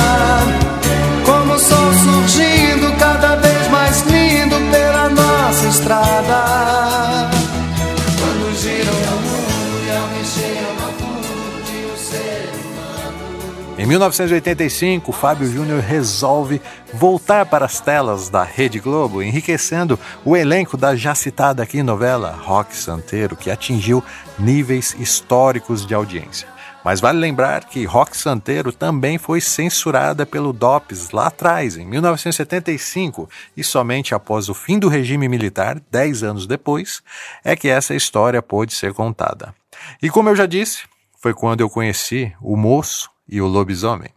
1985, 13.89 15.11
Fábio 15.11 15.51
Júnior 15.51 15.79
resolve 15.79 16.61
voltar 16.93 17.47
para 17.47 17.65
as 17.65 17.81
telas 17.81 18.29
da 18.29 18.43
Rede 18.43 18.79
Globo, 18.79 19.23
enriquecendo 19.23 19.99
o 20.23 20.37
elenco 20.37 20.77
da 20.77 20.95
já 20.95 21.15
citada 21.15 21.63
aqui 21.63 21.81
novela 21.81 22.29
Rock 22.29 22.75
Santeiro, 22.75 23.35
que 23.35 23.49
atingiu 23.49 24.03
níveis 24.37 24.95
históricos 24.99 25.87
de 25.87 25.95
audiência. 25.95 26.47
Mas 26.85 27.01
vale 27.01 27.17
lembrar 27.17 27.63
que 27.63 27.83
Rock 27.83 28.15
Santeiro 28.15 28.71
também 28.71 29.17
foi 29.17 29.41
censurada 29.41 30.23
pelo 30.23 30.53
DOPS 30.53 31.09
lá 31.09 31.25
atrás, 31.25 31.75
em 31.75 31.83
1975, 31.83 33.27
e 33.57 33.63
somente 33.63 34.13
após 34.13 34.49
o 34.49 34.53
fim 34.53 34.77
do 34.77 34.87
regime 34.87 35.27
militar, 35.27 35.81
dez 35.89 36.21
anos 36.21 36.45
depois, 36.45 37.01
é 37.43 37.55
que 37.55 37.67
essa 37.67 37.95
história 37.95 38.39
pôde 38.39 38.71
ser 38.71 38.93
contada. 38.93 39.51
E 39.99 40.11
como 40.11 40.29
eu 40.29 40.35
já 40.35 40.45
disse, 40.45 40.83
foi 41.19 41.33
quando 41.33 41.61
eu 41.61 41.69
conheci 41.71 42.31
o 42.39 42.55
moço 42.55 43.09
e 43.29 43.41
o 43.41 43.47
lobisomem. 43.47 44.09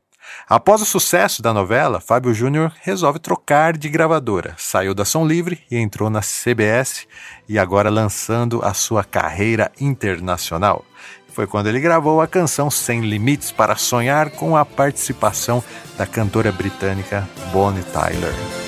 Após 0.48 0.80
o 0.82 0.86
sucesso 0.86 1.42
da 1.42 1.52
novela, 1.52 2.00
Fábio 2.00 2.32
Júnior 2.34 2.72
resolve 2.80 3.18
trocar 3.18 3.76
de 3.76 3.88
gravadora. 3.88 4.54
Saiu 4.58 4.94
da 4.94 5.04
Som 5.04 5.26
Livre 5.26 5.60
e 5.70 5.76
entrou 5.76 6.10
na 6.10 6.20
CBS 6.20 7.06
e 7.48 7.58
agora 7.58 7.90
lançando 7.90 8.60
a 8.64 8.74
sua 8.74 9.04
carreira 9.04 9.70
internacional. 9.80 10.84
Foi 11.28 11.46
quando 11.46 11.68
ele 11.68 11.80
gravou 11.80 12.20
a 12.20 12.26
canção 12.26 12.70
Sem 12.70 13.00
Limites 13.00 13.50
para 13.50 13.76
Sonhar 13.76 14.30
com 14.30 14.56
a 14.56 14.64
participação 14.64 15.64
da 15.96 16.06
cantora 16.06 16.52
britânica 16.52 17.26
Bonnie 17.52 17.82
Tyler. 17.84 18.61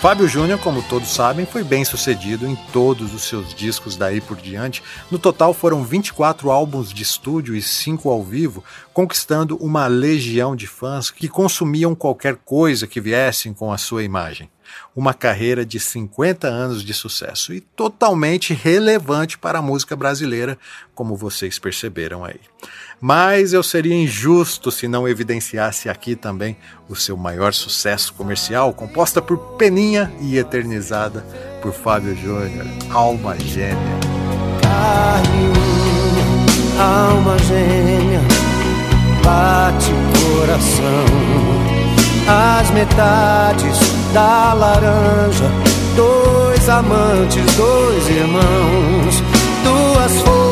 Fábio 0.00 0.28
Júnior, 0.28 0.60
como 0.60 0.80
todos 0.80 1.08
sabem, 1.08 1.44
foi 1.44 1.64
bem 1.64 1.84
sucedido 1.84 2.46
em 2.46 2.54
todos 2.72 3.12
os 3.12 3.24
seus 3.24 3.52
discos 3.52 3.96
daí 3.96 4.20
por 4.20 4.36
diante. 4.36 4.80
No 5.10 5.18
total 5.18 5.52
foram 5.52 5.82
24 5.82 6.52
álbuns 6.52 6.92
de 6.92 7.02
estúdio 7.02 7.56
e 7.56 7.60
5 7.60 8.08
ao 8.08 8.22
vivo, 8.22 8.62
conquistando 8.94 9.56
uma 9.56 9.88
legião 9.88 10.54
de 10.54 10.68
fãs 10.68 11.10
que 11.10 11.26
consumiam 11.26 11.96
qualquer 11.96 12.36
coisa 12.36 12.86
que 12.86 13.00
viessem 13.00 13.52
com 13.52 13.72
a 13.72 13.76
sua 13.76 14.04
imagem. 14.04 14.48
Uma 14.94 15.12
carreira 15.12 15.66
de 15.66 15.80
50 15.80 16.46
anos 16.46 16.84
de 16.84 16.94
sucesso 16.94 17.52
e 17.52 17.60
totalmente 17.60 18.54
relevante 18.54 19.36
para 19.36 19.58
a 19.58 19.62
música 19.62 19.96
brasileira, 19.96 20.56
como 20.94 21.16
vocês 21.16 21.58
perceberam 21.58 22.24
aí 22.24 22.38
mas 23.00 23.52
eu 23.52 23.62
seria 23.62 23.94
injusto 23.94 24.70
se 24.70 24.88
não 24.88 25.06
evidenciasse 25.06 25.88
aqui 25.88 26.16
também 26.16 26.56
o 26.88 26.96
seu 26.96 27.16
maior 27.16 27.52
sucesso 27.54 28.12
comercial, 28.14 28.72
composta 28.72 29.22
por 29.22 29.38
Peninha 29.56 30.12
e 30.20 30.36
eternizada 30.36 31.24
por 31.62 31.72
Fábio 31.72 32.16
Júnior, 32.16 32.66
Alma 32.90 33.38
Gêmea. 33.38 33.98
Carne, 34.62 35.52
alma 36.78 37.36
gêmea, 37.38 38.20
bate 39.24 39.90
coração. 40.36 41.04
As 42.28 42.70
metades 42.72 43.78
da 44.12 44.52
laranja, 44.52 45.50
dois 45.96 46.68
amantes, 46.68 47.44
dois 47.56 48.08
irmãos, 48.08 49.22
duas 49.64 50.12
forças 50.20 50.47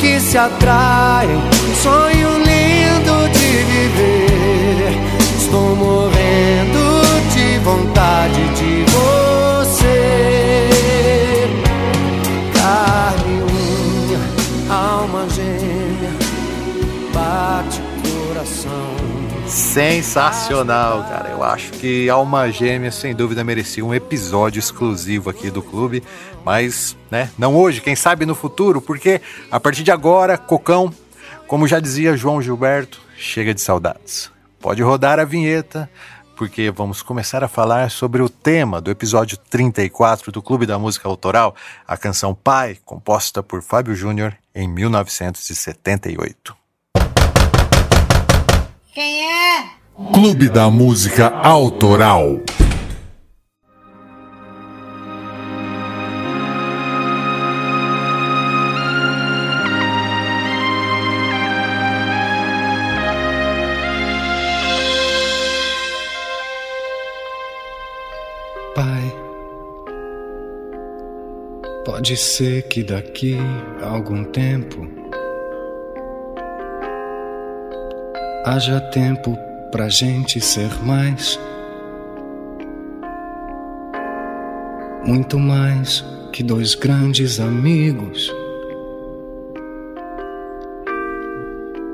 que 0.00 0.18
se 0.20 0.36
atraem, 0.36 1.40
sonho 1.82 2.38
lindo 2.38 3.28
de 3.32 3.62
viver. 3.64 4.98
Estou 5.38 5.76
morrendo 5.76 7.02
de 7.32 7.58
vontade 7.58 8.48
de 8.54 8.82
você. 8.82 8.89
Sensacional, 19.72 21.04
cara. 21.04 21.28
Eu 21.28 21.44
acho 21.44 21.70
que 21.70 22.10
Alma 22.10 22.50
Gêmea, 22.50 22.90
sem 22.90 23.14
dúvida, 23.14 23.44
merecia 23.44 23.84
um 23.84 23.94
episódio 23.94 24.58
exclusivo 24.58 25.30
aqui 25.30 25.48
do 25.48 25.62
clube. 25.62 26.02
Mas, 26.44 26.96
né, 27.08 27.30
não 27.38 27.54
hoje, 27.54 27.80
quem 27.80 27.94
sabe 27.94 28.26
no 28.26 28.34
futuro, 28.34 28.82
porque 28.82 29.20
a 29.48 29.60
partir 29.60 29.84
de 29.84 29.92
agora, 29.92 30.36
Cocão, 30.36 30.92
como 31.46 31.68
já 31.68 31.78
dizia 31.78 32.16
João 32.16 32.42
Gilberto, 32.42 33.00
chega 33.16 33.54
de 33.54 33.60
saudades. 33.60 34.28
Pode 34.58 34.82
rodar 34.82 35.20
a 35.20 35.24
vinheta, 35.24 35.88
porque 36.34 36.68
vamos 36.72 37.00
começar 37.00 37.44
a 37.44 37.48
falar 37.48 37.92
sobre 37.92 38.22
o 38.22 38.28
tema 38.28 38.80
do 38.80 38.90
episódio 38.90 39.38
34 39.38 40.32
do 40.32 40.42
Clube 40.42 40.66
da 40.66 40.80
Música 40.80 41.08
Autoral, 41.08 41.54
a 41.86 41.96
canção 41.96 42.34
Pai, 42.34 42.76
composta 42.84 43.40
por 43.40 43.62
Fábio 43.62 43.94
Júnior 43.94 44.36
em 44.52 44.66
1978. 44.66 46.59
Quem 49.00 49.22
é? 49.24 49.64
Clube 50.12 50.50
da 50.50 50.68
Música 50.68 51.28
Autoral. 51.28 52.38
Pai, 68.74 69.14
pode 71.86 72.18
ser 72.18 72.64
que 72.64 72.82
daqui 72.82 73.38
a 73.80 73.88
algum 73.88 74.24
tempo 74.24 74.89
haja 78.44 78.80
tempo 78.80 79.38
pra 79.70 79.88
gente 79.88 80.40
ser 80.40 80.70
mais, 80.82 81.38
muito 85.04 85.38
mais 85.38 86.04
que 86.32 86.42
dois 86.42 86.74
grandes 86.74 87.38
amigos. 87.38 88.32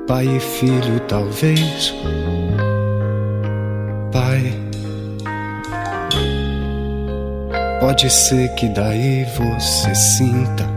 Pai 0.07 0.25
e 0.25 0.39
filho, 0.39 0.99
talvez. 1.07 1.93
Pai. 4.11 4.53
Pode 7.81 8.09
ser 8.09 8.53
que 8.55 8.69
daí 8.69 9.25
você 9.25 9.93
sinta 9.93 10.76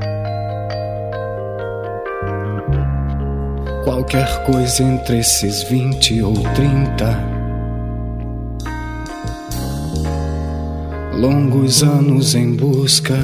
qualquer 3.91 4.45
coisa 4.45 4.85
entre 4.85 5.19
esses 5.19 5.65
vinte 5.65 6.23
ou 6.23 6.33
trinta 6.55 7.19
longos 11.13 11.83
anos 11.83 12.37
em 12.37 12.55
busca 12.55 13.17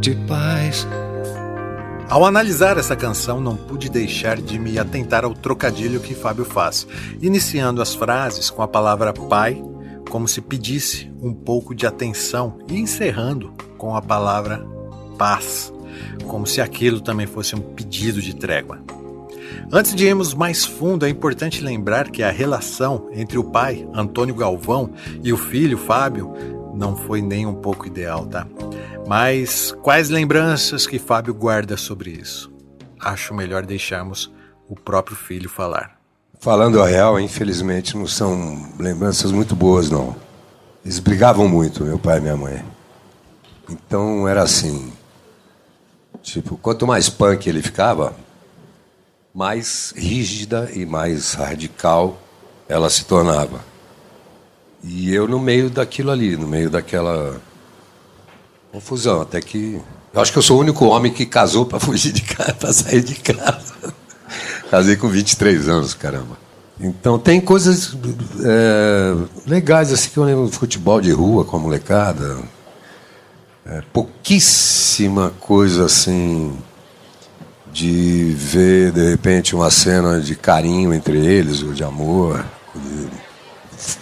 de 0.00 0.14
paz. 0.26 0.88
Ao 2.08 2.24
analisar 2.24 2.78
essa 2.78 2.96
canção, 2.96 3.38
não 3.38 3.54
pude 3.54 3.90
deixar 3.90 4.40
de 4.40 4.58
me 4.58 4.78
atentar 4.78 5.22
ao 5.22 5.34
trocadilho 5.34 6.00
que 6.00 6.14
Fábio 6.14 6.46
faz, 6.46 6.86
iniciando 7.20 7.82
as 7.82 7.94
frases 7.94 8.48
com 8.48 8.62
a 8.62 8.68
palavra 8.68 9.12
pai, 9.12 9.62
como 10.08 10.26
se 10.26 10.40
pedisse 10.40 11.12
um 11.20 11.34
pouco 11.34 11.74
de 11.74 11.86
atenção, 11.86 12.56
e 12.70 12.80
encerrando 12.80 13.52
com 13.76 13.94
a 13.94 14.00
palavra 14.00 14.66
paz, 15.18 15.70
como 16.26 16.46
se 16.46 16.62
aquilo 16.62 17.02
também 17.02 17.26
fosse 17.26 17.54
um 17.54 17.60
pedido 17.60 18.22
de 18.22 18.34
trégua. 18.34 18.95
Antes 19.72 19.94
de 19.94 20.06
irmos 20.06 20.32
mais 20.32 20.64
fundo, 20.64 21.04
é 21.04 21.08
importante 21.08 21.60
lembrar 21.60 22.10
que 22.10 22.22
a 22.22 22.30
relação 22.30 23.08
entre 23.12 23.36
o 23.36 23.42
pai, 23.42 23.86
Antônio 23.92 24.34
Galvão, 24.34 24.90
e 25.24 25.32
o 25.32 25.36
filho, 25.36 25.76
Fábio, 25.76 26.32
não 26.72 26.96
foi 26.96 27.20
nem 27.20 27.46
um 27.46 27.54
pouco 27.54 27.86
ideal, 27.86 28.26
tá? 28.26 28.46
Mas 29.08 29.72
quais 29.82 30.08
lembranças 30.08 30.86
que 30.86 30.98
Fábio 30.98 31.34
guarda 31.34 31.76
sobre 31.76 32.10
isso? 32.10 32.52
Acho 33.00 33.34
melhor 33.34 33.66
deixarmos 33.66 34.32
o 34.68 34.76
próprio 34.76 35.16
filho 35.16 35.48
falar. 35.48 35.96
Falando 36.38 36.80
a 36.80 36.86
real, 36.86 37.18
infelizmente 37.18 37.96
não 37.96 38.06
são 38.06 38.70
lembranças 38.78 39.32
muito 39.32 39.56
boas, 39.56 39.90
não. 39.90 40.14
Eles 40.84 41.00
brigavam 41.00 41.48
muito, 41.48 41.84
meu 41.84 41.98
pai 41.98 42.18
e 42.18 42.20
minha 42.20 42.36
mãe. 42.36 42.64
Então 43.68 44.28
era 44.28 44.42
assim. 44.42 44.92
Tipo, 46.22 46.56
quanto 46.56 46.86
mais 46.86 47.08
punk 47.08 47.48
ele 47.48 47.62
ficava, 47.62 48.14
mais 49.36 49.92
rígida 49.94 50.70
e 50.72 50.86
mais 50.86 51.34
radical 51.34 52.18
ela 52.66 52.88
se 52.88 53.04
tornava. 53.04 53.62
E 54.82 55.14
eu 55.14 55.28
no 55.28 55.38
meio 55.38 55.68
daquilo 55.68 56.10
ali, 56.10 56.38
no 56.38 56.48
meio 56.48 56.70
daquela 56.70 57.38
confusão, 58.72 59.20
até 59.20 59.42
que 59.42 59.78
eu 60.14 60.22
acho 60.22 60.32
que 60.32 60.38
eu 60.38 60.42
sou 60.42 60.56
o 60.56 60.60
único 60.60 60.86
homem 60.86 61.12
que 61.12 61.26
casou 61.26 61.66
para 61.66 61.78
fugir 61.80 62.12
de 62.12 62.22
casa, 62.22 62.54
para 62.54 62.72
sair 62.72 63.02
de 63.02 63.14
casa. 63.16 63.74
Casei 64.70 64.96
com 64.96 65.06
23 65.06 65.68
anos, 65.68 65.92
caramba. 65.92 66.38
Então 66.80 67.18
tem 67.18 67.38
coisas 67.38 67.94
é, 68.42 69.14
legais 69.46 69.92
assim 69.92 70.08
que 70.08 70.16
eu 70.16 70.24
lembro 70.24 70.48
futebol 70.48 71.00
de 71.00 71.12
rua 71.12 71.44
com 71.44 71.58
a 71.58 71.60
molecada. 71.60 72.38
É, 73.66 73.82
pouquíssima 73.92 75.30
coisa 75.40 75.84
assim 75.84 76.56
de 77.76 78.32
ver 78.34 78.90
de 78.90 79.10
repente 79.10 79.54
uma 79.54 79.70
cena 79.70 80.18
de 80.18 80.34
carinho 80.34 80.94
entre 80.94 81.18
eles, 81.18 81.62
ou 81.62 81.74
de 81.74 81.84
amor. 81.84 82.42
De... 82.74 83.06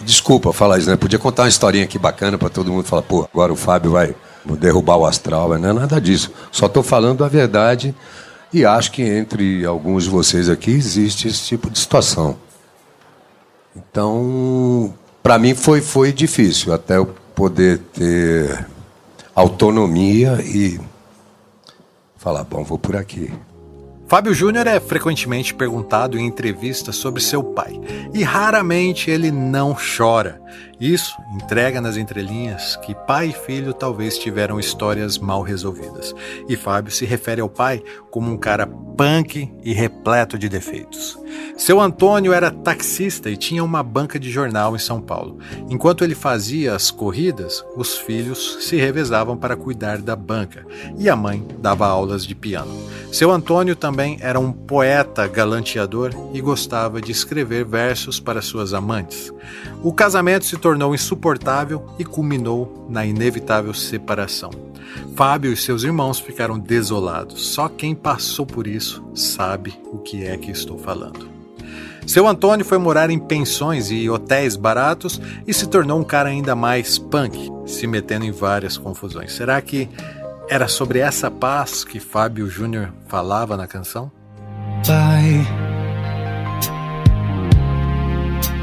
Desculpa 0.05 0.53
falar 0.53 0.77
isso, 0.77 0.89
né? 0.89 0.95
Podia 0.95 1.19
contar 1.19 1.43
uma 1.43 1.49
historinha 1.49 1.83
aqui 1.83 1.99
bacana 1.99 2.37
para 2.37 2.49
todo 2.49 2.71
mundo 2.71 2.85
falar, 2.85 3.01
pô, 3.01 3.27
agora 3.33 3.51
o 3.51 3.55
Fábio 3.57 3.91
vai 3.91 4.15
derrubar 4.57 4.95
o 4.95 5.05
astral, 5.05 5.49
mas 5.49 5.59
não 5.59 5.71
é 5.71 5.73
nada 5.73 5.99
disso. 5.99 6.31
Só 6.53 6.67
estou 6.67 6.81
falando 6.81 7.25
a 7.25 7.27
verdade 7.27 7.93
e 8.53 8.65
acho 8.65 8.93
que 8.93 9.01
entre 9.01 9.65
alguns 9.65 10.05
de 10.05 10.09
vocês 10.09 10.47
aqui 10.47 10.71
existe 10.71 11.27
esse 11.27 11.43
tipo 11.43 11.69
de 11.69 11.77
situação. 11.77 12.37
Então, 13.75 14.93
para 15.21 15.37
mim 15.37 15.53
foi, 15.53 15.81
foi 15.81 16.13
difícil 16.13 16.73
até 16.73 16.95
eu 16.95 17.07
poder 17.35 17.79
ter 17.93 18.65
autonomia 19.35 20.39
e 20.45 20.79
falar, 22.15 22.45
bom, 22.45 22.63
vou 22.63 22.79
por 22.79 22.95
aqui. 22.95 23.33
Fábio 24.07 24.35
Júnior 24.35 24.67
é 24.67 24.79
frequentemente 24.79 25.53
perguntado 25.53 26.17
em 26.17 26.27
entrevistas 26.27 26.95
sobre 26.95 27.21
seu 27.21 27.43
pai 27.43 27.79
e 28.13 28.23
raramente 28.23 29.09
ele 29.09 29.31
não 29.31 29.75
chora. 29.75 30.39
Isso 30.79 31.15
entrega 31.33 31.79
nas 31.79 31.97
entrelinhas 31.97 32.75
que 32.77 32.93
pai 32.93 33.29
e 33.29 33.33
filho 33.33 33.73
talvez 33.73 34.17
tiveram 34.17 34.59
histórias 34.59 35.17
mal 35.17 35.41
resolvidas. 35.41 36.13
E 36.47 36.55
Fábio 36.55 36.91
se 36.91 37.05
refere 37.05 37.41
ao 37.41 37.49
pai 37.49 37.83
como 38.11 38.31
um 38.31 38.37
cara 38.37 38.67
punk 38.67 39.53
e 39.63 39.73
repleto 39.73 40.37
de 40.37 40.49
defeitos. 40.49 41.17
Seu 41.57 41.79
Antônio 41.79 42.33
era 42.33 42.51
taxista 42.51 43.29
e 43.29 43.37
tinha 43.37 43.63
uma 43.63 43.81
banca 43.81 44.19
de 44.19 44.29
jornal 44.29 44.75
em 44.75 44.79
São 44.79 45.01
Paulo. 45.01 45.39
Enquanto 45.69 46.03
ele 46.03 46.15
fazia 46.15 46.75
as 46.75 46.91
corridas, 46.91 47.63
os 47.75 47.97
filhos 47.97 48.57
se 48.61 48.75
revezavam 48.75 49.37
para 49.37 49.55
cuidar 49.55 49.99
da 49.99 50.15
banca 50.15 50.65
e 50.97 51.09
a 51.09 51.15
mãe 51.15 51.45
dava 51.59 51.87
aulas 51.87 52.25
de 52.25 52.35
piano. 52.35 52.71
Seu 53.11 53.31
Antônio 53.31 53.75
também 53.75 54.17
era 54.19 54.39
um 54.39 54.51
poeta 54.51 55.25
galanteador 55.27 56.11
e 56.33 56.41
gostava 56.41 57.01
de 57.01 57.11
escrever 57.11 57.63
versos 57.63 58.19
para 58.19 58.41
suas 58.41 58.73
amantes. 58.73 59.33
O 59.81 59.93
casamento 59.93 60.45
se 60.45 60.57
tornou 60.65 60.95
insuportável 60.95 61.85
e 61.99 62.03
culminou 62.03 62.87
na 62.89 63.05
inevitável 63.05 63.71
separação. 63.71 64.49
Fábio 65.15 65.53
e 65.53 65.55
seus 65.55 65.83
irmãos 65.83 66.19
ficaram 66.19 66.57
desolados. 66.57 67.49
Só 67.49 67.69
quem 67.69 67.93
passou 67.93 68.47
por 68.47 68.65
isso 68.65 69.07
sabe 69.13 69.79
o 69.93 69.99
que 69.99 70.25
é 70.25 70.35
que 70.35 70.49
estou 70.49 70.79
falando. 70.79 71.29
Seu 72.07 72.27
Antônio 72.27 72.65
foi 72.65 72.79
morar 72.79 73.11
em 73.11 73.19
pensões 73.19 73.91
e 73.91 74.09
hotéis 74.09 74.55
baratos 74.55 75.21
e 75.45 75.53
se 75.53 75.67
tornou 75.67 75.99
um 75.99 76.03
cara 76.03 76.29
ainda 76.29 76.55
mais 76.55 76.97
punk, 76.97 77.47
se 77.67 77.85
metendo 77.85 78.25
em 78.25 78.31
várias 78.31 78.75
confusões. 78.75 79.33
Será 79.33 79.61
que 79.61 79.87
era 80.49 80.67
sobre 80.67 80.97
essa 80.97 81.29
paz 81.29 81.83
que 81.83 81.99
Fábio 81.99 82.49
Júnior 82.49 82.91
falava 83.07 83.55
na 83.55 83.67
canção? 83.67 84.11
Pai, 84.83 85.45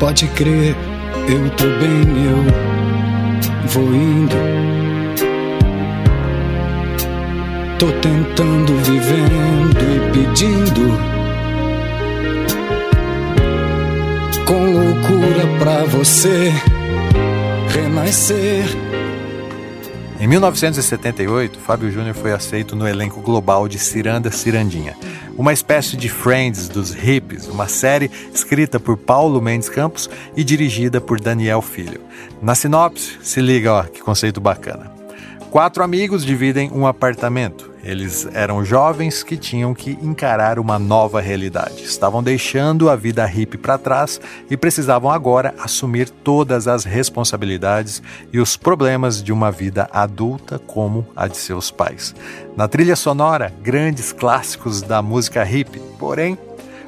Pode 0.00 0.26
crer, 0.30 0.74
eu 1.28 1.50
tô 1.50 1.64
bem, 1.64 2.24
eu 2.26 3.68
vou 3.68 3.94
indo. 3.94 4.36
Tô 7.78 7.86
tentando, 8.00 8.76
vivendo 8.84 9.82
e 9.82 10.12
pedindo. 10.12 11.12
Com 14.46 14.72
loucura 14.72 15.58
pra 15.58 15.84
você 15.84 16.52
renascer. 17.68 18.64
Em 20.20 20.26
1978, 20.28 21.58
Fábio 21.58 21.90
Júnior 21.90 22.14
foi 22.14 22.32
aceito 22.32 22.76
no 22.76 22.86
elenco 22.86 23.20
global 23.20 23.66
de 23.66 23.76
Ciranda 23.76 24.30
Cirandinha, 24.30 24.96
uma 25.36 25.52
espécie 25.52 25.96
de 25.96 26.08
Friends 26.08 26.68
dos 26.68 26.92
hippies, 26.92 27.48
uma 27.48 27.68
série 27.68 28.10
escrita 28.32 28.78
por 28.78 28.96
Paulo 28.96 29.40
Mendes 29.40 29.68
Campos 29.68 30.08
e 30.36 30.44
dirigida 30.44 31.00
por 31.00 31.20
Daniel 31.20 31.62
Filho. 31.62 32.00
Na 32.40 32.54
sinopse, 32.54 33.18
se 33.22 33.40
liga, 33.40 33.72
ó, 33.72 33.82
que 33.84 34.00
conceito 34.00 34.40
bacana. 34.40 34.92
Quatro 35.50 35.82
amigos 35.82 36.24
dividem 36.24 36.70
um 36.72 36.86
apartamento. 36.86 37.71
Eles 37.82 38.28
eram 38.32 38.64
jovens 38.64 39.24
que 39.24 39.36
tinham 39.36 39.74
que 39.74 39.98
encarar 40.00 40.58
uma 40.58 40.78
nova 40.78 41.20
realidade. 41.20 41.82
Estavam 41.82 42.22
deixando 42.22 42.88
a 42.88 42.94
vida 42.94 43.26
hippie 43.26 43.58
para 43.58 43.76
trás 43.76 44.20
e 44.48 44.56
precisavam 44.56 45.10
agora 45.10 45.52
assumir 45.58 46.08
todas 46.08 46.68
as 46.68 46.84
responsabilidades 46.84 48.00
e 48.32 48.38
os 48.38 48.56
problemas 48.56 49.22
de 49.22 49.32
uma 49.32 49.50
vida 49.50 49.88
adulta 49.92 50.60
como 50.60 51.04
a 51.16 51.26
de 51.26 51.36
seus 51.36 51.70
pais. 51.72 52.14
Na 52.56 52.68
trilha 52.68 52.94
sonora, 52.94 53.52
grandes 53.62 54.12
clássicos 54.12 54.80
da 54.80 55.02
música 55.02 55.42
hippie, 55.42 55.80
porém, 55.98 56.38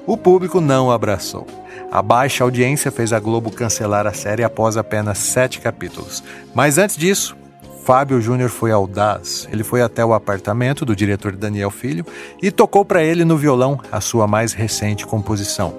o 0.06 0.16
público 0.16 0.60
não 0.60 0.92
abraçou. 0.92 1.46
A 1.90 2.02
baixa 2.02 2.44
audiência 2.44 2.90
fez 2.90 3.12
a 3.12 3.18
Globo 3.18 3.50
cancelar 3.50 4.06
a 4.06 4.12
série 4.12 4.44
após 4.44 4.76
apenas 4.76 5.18
sete 5.18 5.60
capítulos. 5.60 6.22
Mas 6.54 6.76
antes 6.76 6.96
disso, 6.96 7.36
Fábio 7.84 8.18
Júnior 8.18 8.48
foi 8.48 8.72
audaz. 8.72 9.46
Ele 9.52 9.62
foi 9.62 9.82
até 9.82 10.02
o 10.02 10.14
apartamento 10.14 10.86
do 10.86 10.96
diretor 10.96 11.36
Daniel 11.36 11.70
Filho 11.70 12.06
e 12.42 12.50
tocou 12.50 12.82
para 12.82 13.02
ele 13.02 13.26
no 13.26 13.36
violão 13.36 13.78
a 13.92 14.00
sua 14.00 14.26
mais 14.26 14.54
recente 14.54 15.06
composição, 15.06 15.74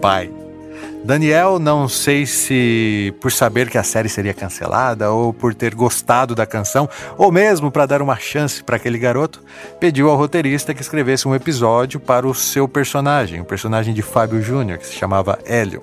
Pai. 0.00 0.39
Daniel, 1.02 1.58
não 1.58 1.88
sei 1.88 2.26
se 2.26 3.14
por 3.20 3.32
saber 3.32 3.70
que 3.70 3.78
a 3.78 3.82
série 3.82 4.08
seria 4.08 4.34
cancelada 4.34 5.10
ou 5.10 5.32
por 5.32 5.54
ter 5.54 5.74
gostado 5.74 6.34
da 6.34 6.44
canção, 6.44 6.88
ou 7.16 7.32
mesmo 7.32 7.70
para 7.70 7.86
dar 7.86 8.02
uma 8.02 8.16
chance 8.16 8.62
para 8.62 8.76
aquele 8.76 8.98
garoto, 8.98 9.42
pediu 9.80 10.10
ao 10.10 10.16
roteirista 10.16 10.74
que 10.74 10.82
escrevesse 10.82 11.26
um 11.26 11.34
episódio 11.34 11.98
para 11.98 12.26
o 12.26 12.34
seu 12.34 12.68
personagem, 12.68 13.40
o 13.40 13.44
personagem 13.44 13.94
de 13.94 14.02
Fábio 14.02 14.42
Júnior, 14.42 14.78
que 14.78 14.86
se 14.86 14.94
chamava 14.94 15.38
Hélio. 15.44 15.82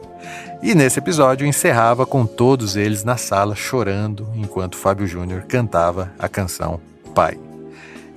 E 0.62 0.76
nesse 0.76 1.00
episódio 1.00 1.48
encerrava 1.48 2.06
com 2.06 2.26
todos 2.26 2.76
eles 2.76 3.04
na 3.04 3.18
sala 3.18 3.56
chorando 3.56 4.28
enquanto 4.36 4.78
Fábio 4.78 5.08
Júnior 5.08 5.44
cantava 5.44 6.12
a 6.18 6.30
canção 6.30 6.80
Pai. 7.14 7.38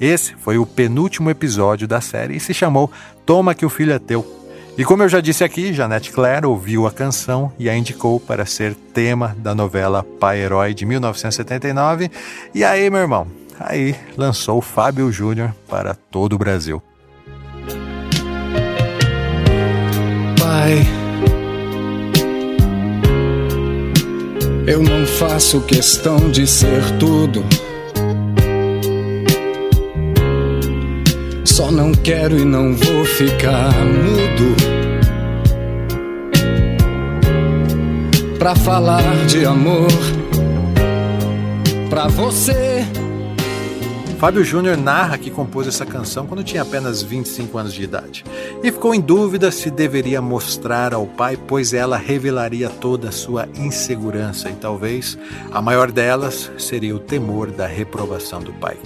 Esse 0.01 0.35
foi 0.35 0.59
o 0.59 0.65
penúltimo 0.65 1.29
episódio 1.31 1.89
da 1.89 2.01
série 2.01 2.37
e 2.37 2.41
se 2.41 2.55
chamou 2.55 2.91
Toma 3.27 3.55
que 3.55 3.67
o 3.67 3.71
filho 3.71 3.93
é 3.93 3.99
teu. 3.99 4.40
E 4.81 4.85
como 4.85 5.03
eu 5.03 5.11
já 5.11 5.21
disse 5.21 5.45
aqui, 5.45 5.75
Janete 5.75 6.11
Claire 6.11 6.47
ouviu 6.47 6.87
a 6.87 6.91
canção 6.91 7.53
e 7.59 7.69
a 7.69 7.77
indicou 7.77 8.19
para 8.19 8.47
ser 8.47 8.75
tema 8.75 9.37
da 9.39 9.55
novela 9.55 10.03
Pai 10.03 10.41
Herói 10.41 10.73
de 10.73 10.87
1979. 10.87 12.11
E 12.55 12.65
aí, 12.65 12.89
meu 12.89 13.01
irmão, 13.01 13.27
aí 13.59 13.95
lançou 14.17 14.63
Fábio 14.63 15.13
Júnior 15.13 15.55
para 15.69 15.95
todo 15.95 16.33
o 16.33 16.39
Brasil. 16.39 16.83
Pai, 20.39 20.87
eu 24.67 24.83
não 24.83 25.07
faço 25.07 25.61
questão 25.61 26.31
de 26.31 26.47
ser 26.47 26.81
tudo. 26.99 27.45
Só 31.45 31.71
não 31.71 31.93
quero 31.93 32.39
e 32.39 32.47
não 32.47 32.75
vou 32.75 33.05
ficar 33.05 33.75
mudo 33.85 34.70
pra 38.41 38.57
falar 38.57 39.03
de 39.27 39.45
amor 39.45 39.91
pra 41.91 42.09
você. 42.09 42.87
Fábio 44.19 44.43
Júnior 44.43 44.79
narra 44.79 45.19
que 45.19 45.31
compôs 45.31 45.69
essa 45.69 45.85
canção 45.85 46.27
quando 46.27 46.43
tinha 46.43 46.63
apenas 46.63 47.03
25 47.03 47.59
anos 47.59 47.75
de 47.75 47.83
idade 47.83 48.25
e 48.63 48.73
ficou 48.73 48.95
em 48.95 49.01
dúvida 49.01 49.51
se 49.51 49.71
deveria 49.71 50.23
mostrar 50.23 50.95
ao 50.95 51.07
pai, 51.07 51.37
pois 51.37 51.75
ela 51.75 51.99
revelaria 51.99 52.71
toda 52.71 53.11
a 53.11 53.13
sua 53.13 53.47
insegurança 53.55 54.49
e 54.49 54.55
talvez 54.55 55.19
a 55.53 55.61
maior 55.61 55.93
delas 55.93 56.51
seria 56.57 56.97
o 56.97 56.99
temor 56.99 57.51
da 57.51 57.67
reprovação 57.67 58.41
do 58.41 58.55
pai. 58.55 58.79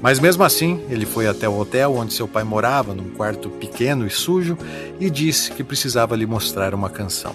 Mas 0.00 0.20
mesmo 0.20 0.44
assim, 0.44 0.80
ele 0.88 1.06
foi 1.06 1.26
até 1.26 1.48
o 1.48 1.58
hotel 1.58 1.96
onde 1.96 2.14
seu 2.14 2.28
pai 2.28 2.44
morava, 2.44 2.94
num 2.94 3.10
quarto 3.10 3.50
pequeno 3.50 4.06
e 4.06 4.10
sujo, 4.10 4.56
e 5.00 5.10
disse 5.10 5.50
que 5.50 5.64
precisava 5.64 6.14
lhe 6.14 6.24
mostrar 6.24 6.72
uma 6.72 6.88
canção. 6.88 7.34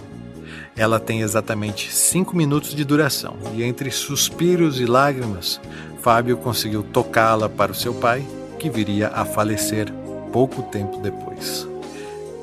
Ela 0.76 1.00
tem 1.00 1.22
exatamente 1.22 1.92
cinco 1.92 2.36
minutos 2.36 2.74
de 2.74 2.84
duração, 2.84 3.36
e 3.54 3.64
entre 3.64 3.92
suspiros 3.92 4.80
e 4.80 4.86
lágrimas, 4.86 5.60
Fábio 6.02 6.38
conseguiu 6.38 6.82
tocá-la 6.82 7.48
para 7.48 7.72
o 7.72 7.76
seu 7.76 7.94
pai, 7.94 8.26
que 8.58 8.70
viria 8.70 9.10
a 9.10 9.26
falecer 9.26 9.92
pouco 10.32 10.64
tempo 10.64 10.98
depois. 10.98 11.68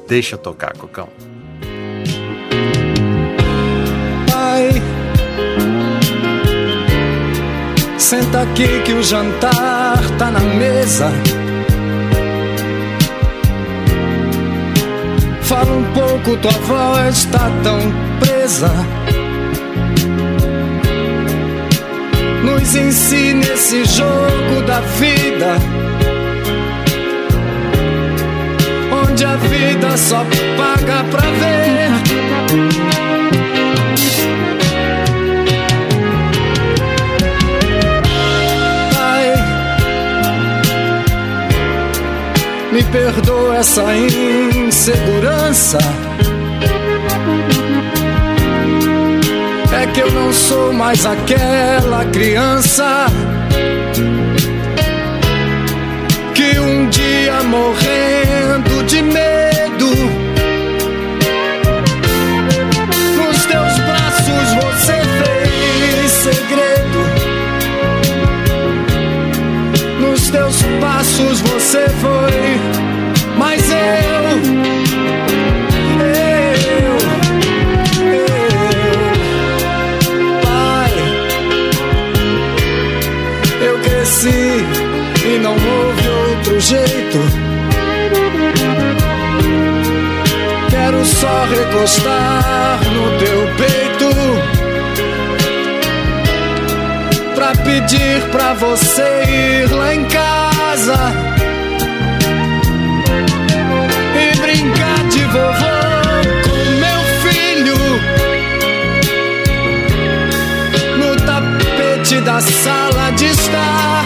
Deixa 0.06 0.36
tocar, 0.36 0.76
Cocão. 0.76 1.08
Pai, 4.30 4.70
senta 7.98 8.42
aqui 8.42 8.82
que 8.84 8.92
o 8.92 9.02
jantar 9.02 9.98
tá 10.18 10.30
na 10.30 10.40
mesa. 10.40 11.10
Fala 15.48 15.72
um 15.72 15.84
pouco, 15.94 16.36
tua 16.36 16.52
voz 16.52 17.24
tá 17.24 17.50
tão 17.62 17.78
presa. 18.20 18.70
Nos 22.44 22.76
ensina 22.76 23.46
esse 23.46 23.82
jogo 23.86 24.60
da 24.66 24.80
vida. 24.80 25.56
Onde 28.92 29.24
a 29.24 29.36
vida 29.36 29.96
só 29.96 30.22
paga 30.58 31.02
pra 31.10 31.22
ver. 31.22 32.07
Me 42.78 42.84
perdoa 42.84 43.56
essa 43.56 43.82
insegurança. 43.96 45.78
É 49.72 49.86
que 49.88 49.98
eu 49.98 50.08
não 50.12 50.32
sou 50.32 50.72
mais 50.72 51.04
aquela 51.04 52.04
criança 52.12 53.06
que 56.36 56.60
um 56.60 56.88
dia 56.88 57.42
morrendo 57.42 58.84
de 58.86 59.02
medo 59.02 59.47
você 71.68 71.86
foi, 72.00 72.58
mas 73.36 73.70
eu, 73.70 73.78
e 85.26 85.38
não 85.40 85.52
houve 85.52 86.08
outro 86.08 86.58
jeito. 86.58 87.18
Quero 90.70 91.04
só 91.04 91.44
recostar 91.44 92.80
no 92.94 93.18
teu 93.18 93.46
peito 93.58 94.08
pra 97.34 97.52
pedir 97.62 98.22
pra 98.30 98.54
você 98.54 99.24
ir 99.28 99.70
lá 99.70 99.94
em 99.94 100.04
casa 100.06 101.27
onde 113.18 113.26
está. 113.26 114.04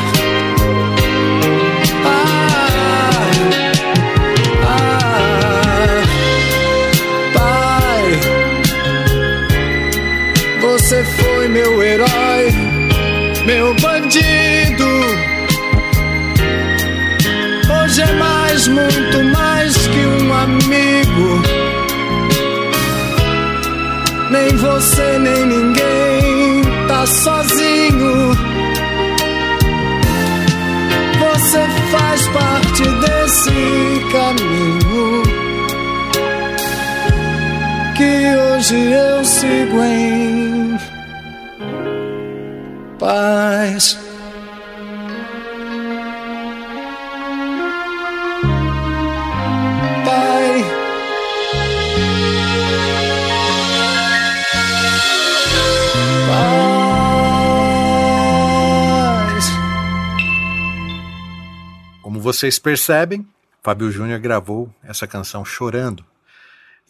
Pai, 7.34 8.20
você 10.60 11.04
foi 11.04 11.48
meu 11.48 11.82
herói, 11.82 12.52
meu 13.44 13.74
bandido. 13.74 14.88
Hoje 17.70 18.02
é 18.02 18.12
mais, 18.14 18.68
muito 18.68 19.24
mais 19.24 19.76
que 19.88 20.06
um 20.24 20.32
amigo. 20.32 21.42
Nem 24.30 24.56
você, 24.56 25.18
nem 25.18 25.44
ninguém 25.44 26.62
tá 26.88 27.04
sozinho 27.06 27.91
desse 33.32 33.50
caminho 34.12 35.22
que 37.96 38.36
hoje 38.36 38.76
eu 38.92 39.24
sigo 39.24 39.82
em 39.82 40.78
paz. 42.98 43.41
Vocês 62.42 62.58
percebem, 62.58 63.24
Fábio 63.62 63.88
Júnior 63.88 64.18
gravou 64.18 64.68
essa 64.82 65.06
canção 65.06 65.44
chorando. 65.44 66.04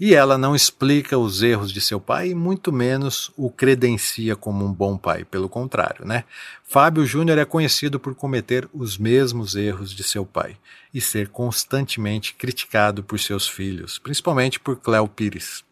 E 0.01 0.15
ela 0.15 0.39
não 0.39 0.57
explica 0.57 1.19
os 1.19 1.43
erros 1.43 1.71
de 1.71 1.79
seu 1.79 2.01
pai 2.01 2.31
e 2.31 2.35
muito 2.35 2.73
menos 2.73 3.31
o 3.37 3.51
credencia 3.51 4.35
como 4.35 4.65
um 4.65 4.73
bom 4.73 4.97
pai, 4.97 5.27
pelo 5.27 5.51
contrário, 5.51 6.07
né? 6.07 6.25
Fábio 6.65 7.05
Júnior 7.05 7.37
é 7.37 7.45
conhecido 7.45 8.01
por 8.01 8.15
cometer 8.15 8.67
os 8.73 8.97
mesmos 8.97 9.55
erros 9.55 9.93
de 9.93 10.03
seu 10.03 10.25
pai 10.25 10.57
e 10.95 11.03
ser 11.03 11.29
constantemente 11.29 12.33
criticado 12.33 13.05
por 13.05 13.21
seus 13.21 13.47
filhos, 13.47 13.99
principalmente 13.99 14.59
por 14.59 14.77
Cléo 14.77 15.07
Pires. 15.07 15.63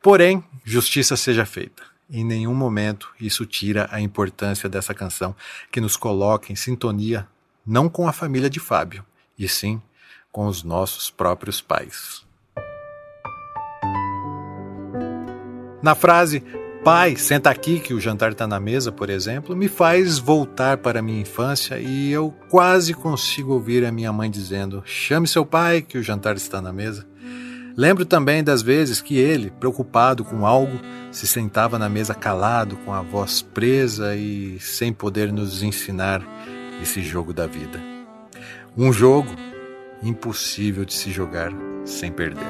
Porém, 0.00 0.42
justiça 0.64 1.14
seja 1.14 1.44
feita. 1.44 1.82
Em 2.08 2.24
nenhum 2.24 2.54
momento 2.54 3.10
isso 3.20 3.44
tira 3.44 3.86
a 3.92 4.00
importância 4.00 4.66
dessa 4.66 4.94
canção 4.94 5.36
que 5.70 5.78
nos 5.78 5.94
coloca 5.94 6.50
em 6.50 6.56
sintonia 6.56 7.28
não 7.66 7.88
com 7.88 8.08
a 8.08 8.12
família 8.12 8.48
de 8.48 8.58
Fábio, 8.58 9.04
e 9.44 9.48
sim 9.48 9.80
com 10.30 10.46
os 10.46 10.62
nossos 10.62 11.10
próprios 11.10 11.60
pais. 11.60 12.24
Na 15.82 15.94
frase 15.94 16.44
Pai, 16.82 17.14
senta 17.14 17.50
aqui 17.50 17.78
que 17.78 17.92
o 17.92 18.00
jantar 18.00 18.32
está 18.32 18.46
na 18.46 18.58
mesa, 18.58 18.90
por 18.90 19.10
exemplo, 19.10 19.54
me 19.54 19.68
faz 19.68 20.18
voltar 20.18 20.78
para 20.78 21.00
a 21.00 21.02
minha 21.02 21.20
infância 21.20 21.78
e 21.78 22.10
eu 22.10 22.34
quase 22.48 22.94
consigo 22.94 23.52
ouvir 23.52 23.84
a 23.84 23.92
minha 23.92 24.10
mãe 24.10 24.30
dizendo: 24.30 24.82
Chame 24.86 25.28
seu 25.28 25.44
pai 25.44 25.82
que 25.82 25.98
o 25.98 26.02
jantar 26.02 26.36
está 26.36 26.62
na 26.62 26.72
mesa. 26.72 27.06
Lembro 27.76 28.06
também 28.06 28.42
das 28.42 28.62
vezes 28.62 29.02
que 29.02 29.18
ele, 29.18 29.50
preocupado 29.50 30.24
com 30.24 30.46
algo, 30.46 30.80
se 31.12 31.26
sentava 31.26 31.78
na 31.78 31.88
mesa 31.88 32.14
calado, 32.14 32.78
com 32.78 32.94
a 32.94 33.02
voz 33.02 33.42
presa 33.42 34.16
e 34.16 34.58
sem 34.58 34.90
poder 34.90 35.30
nos 35.30 35.62
ensinar 35.62 36.22
esse 36.82 37.02
jogo 37.02 37.34
da 37.34 37.46
vida. 37.46 37.99
Um 38.82 38.94
jogo 38.94 39.36
impossível 40.02 40.86
de 40.86 40.94
se 40.94 41.10
jogar 41.10 41.52
sem 41.84 42.10
perder. 42.10 42.46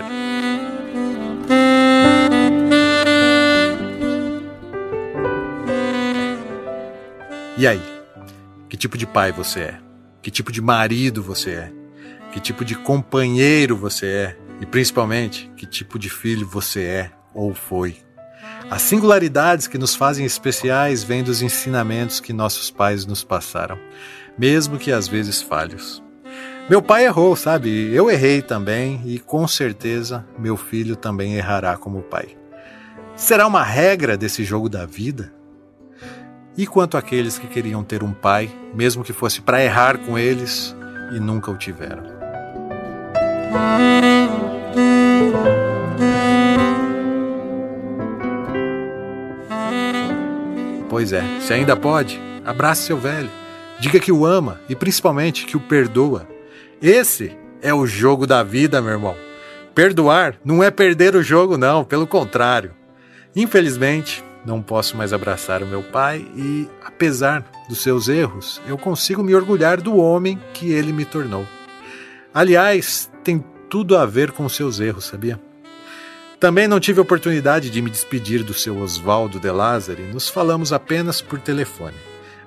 E 7.59 7.67
aí? 7.67 7.83
Que 8.69 8.77
tipo 8.77 8.97
de 8.97 9.09
pai 9.09 9.33
você 9.33 9.59
é? 9.59 9.81
Que 10.23 10.31
tipo 10.31 10.53
de 10.53 10.63
marido 10.63 11.21
você 11.21 11.51
é? 11.51 11.73
Que 12.31 12.39
tipo 12.39 12.65
de 12.65 12.77
companheiro 12.77 13.77
você 13.77 14.07
é? 14.07 14.39
E 14.61 14.67
principalmente, 14.67 15.51
que 15.57 15.67
tipo 15.67 15.99
de 15.99 16.09
filho 16.09 16.47
você 16.47 16.85
é 16.85 17.11
ou 17.35 17.53
foi? 17.55 17.97
As 18.71 18.83
singularidades 18.83 19.67
que 19.67 19.77
nos 19.77 19.97
fazem 19.97 20.25
especiais 20.25 21.03
vêm 21.03 21.25
dos 21.25 21.43
ensinamentos 21.43 22.21
que 22.21 22.33
nossos 22.33 22.71
pais 22.71 23.05
nos 23.05 23.25
passaram, 23.25 23.77
mesmo 24.39 24.79
que 24.79 24.93
às 24.93 25.09
vezes 25.09 25.43
falhos. 25.43 26.01
Meu 26.71 26.81
pai 26.81 27.05
errou, 27.05 27.35
sabe? 27.35 27.93
Eu 27.93 28.09
errei 28.09 28.41
também 28.41 29.03
e 29.05 29.19
com 29.19 29.45
certeza 29.49 30.25
meu 30.39 30.57
filho 30.57 30.95
também 30.95 31.35
errará 31.35 31.77
como 31.77 32.01
pai. 32.01 32.37
Será 33.17 33.45
uma 33.49 33.65
regra 33.65 34.17
desse 34.17 34.45
jogo 34.45 34.69
da 34.69 34.87
vida? 34.87 35.33
E 36.57 36.69
quanto 36.69 36.97
àqueles 36.97 37.41
que 37.41 37.49
queriam 37.49 37.83
ter 37.83 38.05
um 38.05 38.13
pai, 38.13 38.49
mesmo 38.73 39.03
que 39.03 39.13
fosse 39.13 39.41
para 39.41 39.61
errar 39.61 39.99
com 39.99 40.17
eles 40.17 40.73
e 41.13 41.19
nunca 41.19 41.51
o 41.51 41.57
tiveram? 41.57 42.05
Pois 50.89 51.13
é, 51.13 51.25
se 51.41 51.53
ainda 51.53 51.75
pode, 51.75 52.21
abrace 52.45 52.83
seu 52.83 52.97
velho. 52.97 53.29
Diga 53.81 53.99
que 53.99 54.13
o 54.13 54.25
ama 54.25 54.61
e 54.69 54.77
principalmente 54.77 55.47
que 55.47 55.57
o 55.57 55.61
perdoa. 55.61 56.39
Esse 56.83 57.37
é 57.61 57.75
o 57.75 57.87
jogo 57.87 58.27
da 58.27 58.43
vida, 58.43 58.81
meu 58.81 58.93
irmão. 58.93 59.17
Perdoar 59.75 60.37
não 60.43 60.63
é 60.63 60.71
perder 60.71 61.15
o 61.15 61.23
jogo, 61.23 61.59
não, 61.59 61.85
pelo 61.85 62.07
contrário. 62.07 62.73
Infelizmente, 63.37 64.25
não 64.47 64.63
posso 64.63 64.97
mais 64.97 65.13
abraçar 65.13 65.63
o 65.63 65.67
meu 65.67 65.83
pai 65.83 66.27
e, 66.35 66.67
apesar 66.83 67.45
dos 67.69 67.83
seus 67.83 68.09
erros, 68.09 68.63
eu 68.67 68.79
consigo 68.79 69.23
me 69.23 69.35
orgulhar 69.35 69.81
do 69.81 69.97
homem 69.97 70.41
que 70.55 70.73
ele 70.73 70.91
me 70.91 71.05
tornou. 71.05 71.47
Aliás, 72.33 73.11
tem 73.23 73.45
tudo 73.69 73.97
a 73.97 74.07
ver 74.07 74.33
com 74.33 74.49
seus 74.49 74.81
erros, 74.81 75.05
sabia? 75.05 75.39
Também 76.41 76.67
não 76.67 76.81
tive 76.81 76.99
oportunidade 76.99 77.69
de 77.69 77.83
me 77.83 77.91
despedir 77.91 78.43
do 78.43 78.55
seu 78.55 78.79
Oswaldo 78.79 79.39
de 79.39 79.51
Lázari, 79.51 80.05
nos 80.05 80.31
falamos 80.31 80.73
apenas 80.73 81.21
por 81.21 81.39
telefone, 81.39 81.97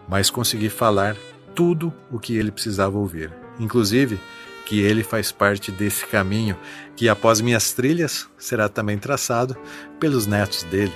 mas 0.10 0.32
consegui 0.32 0.70
falar 0.70 1.16
tudo 1.54 1.94
o 2.12 2.20
que 2.20 2.36
ele 2.36 2.52
precisava 2.52 2.98
ouvir, 2.98 3.32
inclusive 3.60 4.20
que 4.66 4.80
ele 4.80 5.04
faz 5.04 5.32
parte 5.32 5.72
desse 5.72 6.06
caminho 6.06 6.58
que, 6.96 7.10
após 7.10 7.42
minhas 7.42 7.74
trilhas, 7.74 8.28
será 8.38 8.70
também 8.70 8.98
traçado 8.98 9.58
pelos 10.00 10.26
netos 10.26 10.64
dele. 10.64 10.94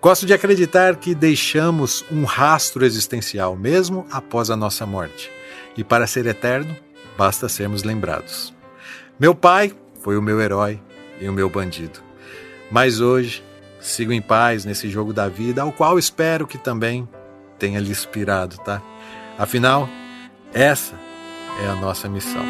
Gosto 0.00 0.26
de 0.26 0.32
acreditar 0.32 0.96
que 0.96 1.14
deixamos 1.14 2.04
um 2.10 2.24
rastro 2.24 2.84
existencial 2.84 3.54
mesmo 3.54 4.06
após 4.10 4.50
a 4.50 4.56
nossa 4.56 4.86
morte, 4.86 5.30
e 5.76 5.84
para 5.84 6.06
ser 6.06 6.26
eterno, 6.26 6.74
basta 7.16 7.48
sermos 7.48 7.82
lembrados. 7.82 8.52
Meu 9.18 9.34
pai 9.34 9.74
foi 10.02 10.16
o 10.16 10.22
meu 10.22 10.40
herói 10.40 10.80
e 11.20 11.28
o 11.28 11.32
meu 11.32 11.50
bandido. 11.50 12.00
Mas 12.70 13.00
hoje 13.00 13.44
sigo 13.78 14.12
em 14.12 14.22
paz 14.22 14.64
nesse 14.64 14.88
jogo 14.88 15.12
da 15.12 15.28
vida, 15.28 15.62
ao 15.62 15.72
qual 15.72 15.98
espero 15.98 16.46
que 16.46 16.56
também 16.56 17.08
tenha 17.58 17.78
lhe 17.78 17.90
inspirado, 17.90 18.56
tá? 18.58 18.82
Afinal, 19.38 19.88
essa 20.52 20.94
é 21.62 21.66
a 21.66 21.74
nossa 21.74 22.08
missão. 22.08 22.44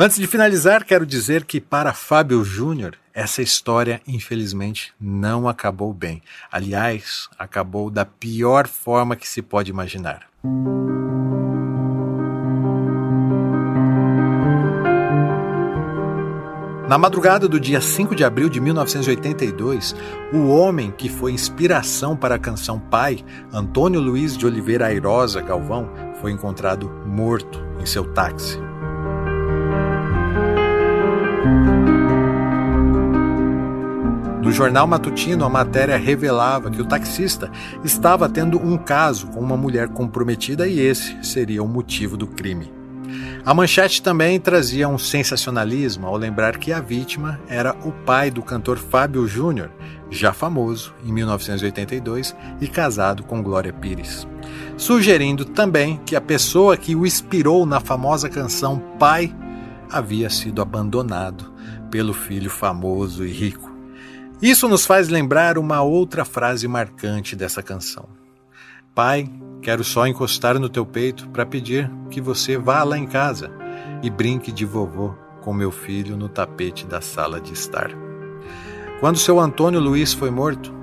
Antes 0.00 0.16
de 0.16 0.28
finalizar, 0.28 0.84
quero 0.84 1.04
dizer 1.04 1.44
que 1.44 1.60
para 1.60 1.92
Fábio 1.92 2.44
Júnior, 2.44 2.96
essa 3.12 3.42
história 3.42 4.00
infelizmente 4.06 4.94
não 5.00 5.48
acabou 5.48 5.92
bem. 5.92 6.22
Aliás, 6.52 7.28
acabou 7.36 7.90
da 7.90 8.04
pior 8.04 8.68
forma 8.68 9.16
que 9.16 9.26
se 9.26 9.42
pode 9.42 9.72
imaginar. 9.72 10.28
Na 16.88 16.96
madrugada 16.96 17.46
do 17.46 17.60
dia 17.60 17.82
5 17.82 18.14
de 18.14 18.24
abril 18.24 18.48
de 18.48 18.62
1982, 18.62 19.94
o 20.32 20.48
homem 20.48 20.90
que 20.90 21.10
foi 21.10 21.32
inspiração 21.32 22.16
para 22.16 22.36
a 22.36 22.38
canção 22.38 22.80
Pai, 22.80 23.22
Antônio 23.52 24.00
Luiz 24.00 24.34
de 24.34 24.46
Oliveira 24.46 24.86
Airosa 24.86 25.42
Galvão, 25.42 25.90
foi 26.18 26.32
encontrado 26.32 26.90
morto 27.04 27.62
em 27.78 27.84
seu 27.84 28.10
táxi. 28.14 28.58
No 34.42 34.50
jornal 34.50 34.86
matutino, 34.86 35.44
a 35.44 35.50
matéria 35.50 35.98
revelava 35.98 36.70
que 36.70 36.80
o 36.80 36.86
taxista 36.86 37.50
estava 37.84 38.30
tendo 38.30 38.58
um 38.58 38.78
caso 38.78 39.26
com 39.26 39.40
uma 39.40 39.58
mulher 39.58 39.88
comprometida 39.90 40.66
e 40.66 40.80
esse 40.80 41.22
seria 41.22 41.62
o 41.62 41.68
motivo 41.68 42.16
do 42.16 42.26
crime. 42.26 42.77
A 43.44 43.54
manchete 43.54 44.02
também 44.02 44.38
trazia 44.38 44.88
um 44.88 44.98
sensacionalismo 44.98 46.06
ao 46.06 46.16
lembrar 46.16 46.58
que 46.58 46.72
a 46.72 46.80
vítima 46.80 47.40
era 47.48 47.74
o 47.84 47.92
pai 47.92 48.30
do 48.30 48.42
cantor 48.42 48.78
Fábio 48.78 49.26
Júnior, 49.26 49.70
já 50.10 50.32
famoso 50.32 50.94
em 51.04 51.12
1982 51.12 52.34
e 52.60 52.68
casado 52.68 53.22
com 53.22 53.42
Glória 53.42 53.72
Pires, 53.72 54.26
sugerindo 54.76 55.44
também 55.44 56.00
que 56.04 56.16
a 56.16 56.20
pessoa 56.20 56.76
que 56.76 56.94
o 56.94 57.06
inspirou 57.06 57.64
na 57.64 57.80
famosa 57.80 58.28
canção 58.28 58.78
Pai 58.98 59.34
havia 59.90 60.28
sido 60.28 60.60
abandonado 60.60 61.52
pelo 61.90 62.12
filho 62.12 62.50
famoso 62.50 63.24
e 63.24 63.32
rico. 63.32 63.68
Isso 64.40 64.68
nos 64.68 64.86
faz 64.86 65.08
lembrar 65.08 65.58
uma 65.58 65.82
outra 65.82 66.24
frase 66.24 66.68
marcante 66.68 67.34
dessa 67.34 67.62
canção. 67.62 68.08
Pai, 68.94 69.28
quero 69.62 69.84
só 69.84 70.06
encostar 70.06 70.58
no 70.58 70.68
teu 70.68 70.86
peito 70.86 71.28
para 71.28 71.46
pedir 71.46 71.90
que 72.10 72.20
você 72.20 72.56
vá 72.56 72.82
lá 72.82 72.96
em 72.96 73.06
casa 73.06 73.50
e 74.02 74.10
brinque 74.10 74.52
de 74.52 74.64
vovô 74.64 75.14
com 75.40 75.52
meu 75.52 75.70
filho 75.70 76.16
no 76.16 76.28
tapete 76.28 76.86
da 76.86 77.00
sala 77.00 77.40
de 77.40 77.52
estar. 77.52 77.90
Quando 79.00 79.18
seu 79.18 79.38
Antônio 79.38 79.80
Luiz 79.80 80.12
foi 80.12 80.30
morto, 80.30 80.74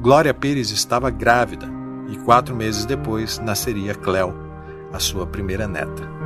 Glória 0.00 0.34
Pires 0.34 0.70
estava 0.70 1.10
grávida 1.10 1.68
e 2.08 2.16
quatro 2.16 2.54
meses 2.54 2.84
depois 2.84 3.38
nasceria 3.38 3.94
Cléo, 3.94 4.34
a 4.92 4.98
sua 4.98 5.26
primeira 5.26 5.68
neta. 5.68 6.22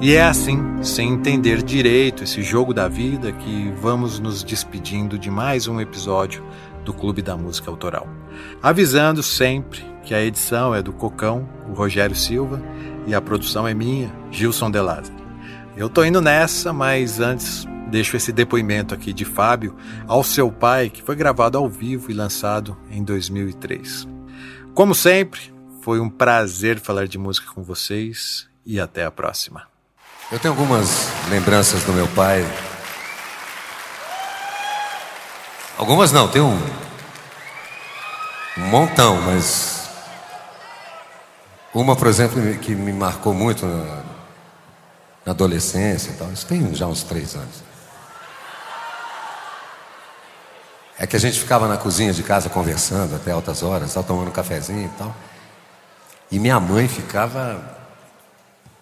E 0.00 0.14
é 0.14 0.22
assim, 0.22 0.60
sem 0.80 1.12
entender 1.12 1.60
direito 1.60 2.22
esse 2.22 2.40
jogo 2.40 2.72
da 2.72 2.86
vida, 2.86 3.32
que 3.32 3.72
vamos 3.80 4.20
nos 4.20 4.44
despedindo 4.44 5.18
de 5.18 5.28
mais 5.28 5.66
um 5.66 5.80
episódio 5.80 6.44
do 6.84 6.94
Clube 6.94 7.20
da 7.20 7.36
Música 7.36 7.68
Autoral. 7.68 8.06
Avisando 8.62 9.24
sempre 9.24 9.84
que 10.04 10.14
a 10.14 10.22
edição 10.22 10.72
é 10.72 10.80
do 10.80 10.92
Cocão, 10.92 11.48
o 11.68 11.72
Rogério 11.72 12.14
Silva, 12.14 12.62
e 13.08 13.14
a 13.14 13.20
produção 13.20 13.66
é 13.66 13.74
minha, 13.74 14.14
Gilson 14.30 14.70
De 14.70 14.80
Lázaro. 14.80 15.18
Eu 15.76 15.88
tô 15.88 16.04
indo 16.04 16.20
nessa, 16.20 16.72
mas 16.72 17.18
antes 17.18 17.66
deixo 17.90 18.16
esse 18.16 18.30
depoimento 18.30 18.94
aqui 18.94 19.12
de 19.12 19.24
Fábio 19.24 19.74
ao 20.06 20.22
seu 20.22 20.52
pai, 20.52 20.90
que 20.90 21.02
foi 21.02 21.16
gravado 21.16 21.58
ao 21.58 21.68
vivo 21.68 22.08
e 22.08 22.14
lançado 22.14 22.76
em 22.88 23.02
2003. 23.02 24.06
Como 24.74 24.94
sempre, 24.94 25.52
foi 25.82 25.98
um 25.98 26.08
prazer 26.08 26.78
falar 26.78 27.08
de 27.08 27.18
música 27.18 27.52
com 27.52 27.64
vocês 27.64 28.48
e 28.64 28.78
até 28.78 29.04
a 29.04 29.10
próxima. 29.10 29.66
Eu 30.30 30.38
tenho 30.38 30.52
algumas 30.52 31.08
lembranças 31.30 31.84
do 31.84 31.92
meu 31.94 32.06
pai. 32.08 32.44
Algumas 35.78 36.12
não, 36.12 36.28
tem 36.28 36.42
um, 36.42 36.60
um 38.58 38.66
montão, 38.66 39.16
mas 39.22 39.88
uma, 41.72 41.96
por 41.96 42.08
exemplo, 42.08 42.42
que 42.58 42.74
me 42.74 42.92
marcou 42.92 43.32
muito 43.32 43.64
na, 43.64 44.02
na 45.24 45.32
adolescência 45.32 46.10
e 46.10 46.14
tal. 46.14 46.30
Isso 46.30 46.44
tem 46.44 46.74
já 46.74 46.86
uns 46.86 47.02
três 47.02 47.34
anos. 47.34 47.62
É 50.98 51.06
que 51.06 51.16
a 51.16 51.20
gente 51.20 51.40
ficava 51.40 51.66
na 51.66 51.78
cozinha 51.78 52.12
de 52.12 52.22
casa 52.22 52.50
conversando 52.50 53.16
até 53.16 53.30
altas 53.30 53.62
horas, 53.62 53.94
tomando 54.06 54.28
um 54.28 54.32
cafezinho 54.32 54.84
e 54.84 54.98
tal. 54.98 55.16
E 56.30 56.38
minha 56.38 56.60
mãe 56.60 56.86
ficava 56.86 57.77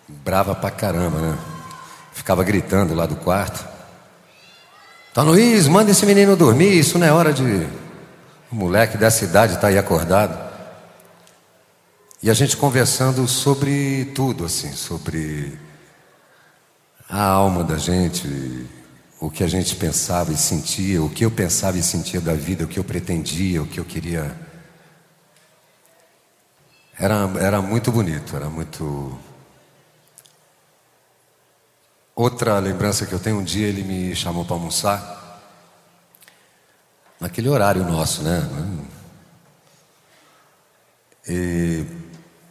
brava 0.08 0.54
pra 0.54 0.70
caramba, 0.70 1.18
né? 1.18 1.38
Ficava 2.12 2.42
gritando 2.44 2.94
lá 2.94 3.06
do 3.06 3.16
quarto. 3.16 3.66
Tá 5.12 5.22
Luiz, 5.22 5.66
manda 5.66 5.90
esse 5.90 6.04
menino 6.04 6.36
dormir, 6.36 6.78
isso 6.78 6.98
não 6.98 7.06
é 7.06 7.12
hora 7.12 7.32
de. 7.32 7.66
O 8.50 8.54
moleque 8.54 8.96
dessa 8.96 9.24
idade 9.24 9.58
tá 9.58 9.68
aí 9.68 9.78
acordado. 9.78 10.46
E 12.22 12.30
a 12.30 12.34
gente 12.34 12.56
conversando 12.56 13.26
sobre 13.26 14.06
tudo, 14.14 14.44
assim, 14.44 14.72
sobre 14.72 15.58
a 17.08 17.22
alma 17.22 17.62
da 17.62 17.76
gente, 17.76 18.66
o 19.20 19.30
que 19.30 19.44
a 19.44 19.46
gente 19.46 19.76
pensava 19.76 20.32
e 20.32 20.36
sentia, 20.36 21.02
o 21.02 21.10
que 21.10 21.24
eu 21.24 21.30
pensava 21.30 21.78
e 21.78 21.82
sentia 21.82 22.20
da 22.20 22.34
vida, 22.34 22.64
o 22.64 22.68
que 22.68 22.78
eu 22.78 22.84
pretendia, 22.84 23.62
o 23.62 23.66
que 23.66 23.78
eu 23.78 23.84
queria. 23.84 24.34
Era, 26.98 27.30
era 27.38 27.62
muito 27.62 27.92
bonito, 27.92 28.34
era 28.34 28.48
muito 28.48 29.16
Outra 32.18 32.58
lembrança 32.58 33.04
que 33.04 33.12
eu 33.12 33.18
tenho, 33.18 33.36
um 33.36 33.44
dia 33.44 33.66
ele 33.66 33.82
me 33.82 34.16
chamou 34.16 34.42
para 34.42 34.56
almoçar, 34.56 35.42
naquele 37.20 37.46
horário 37.46 37.84
nosso, 37.84 38.22
né? 38.22 38.40
E 41.28 41.84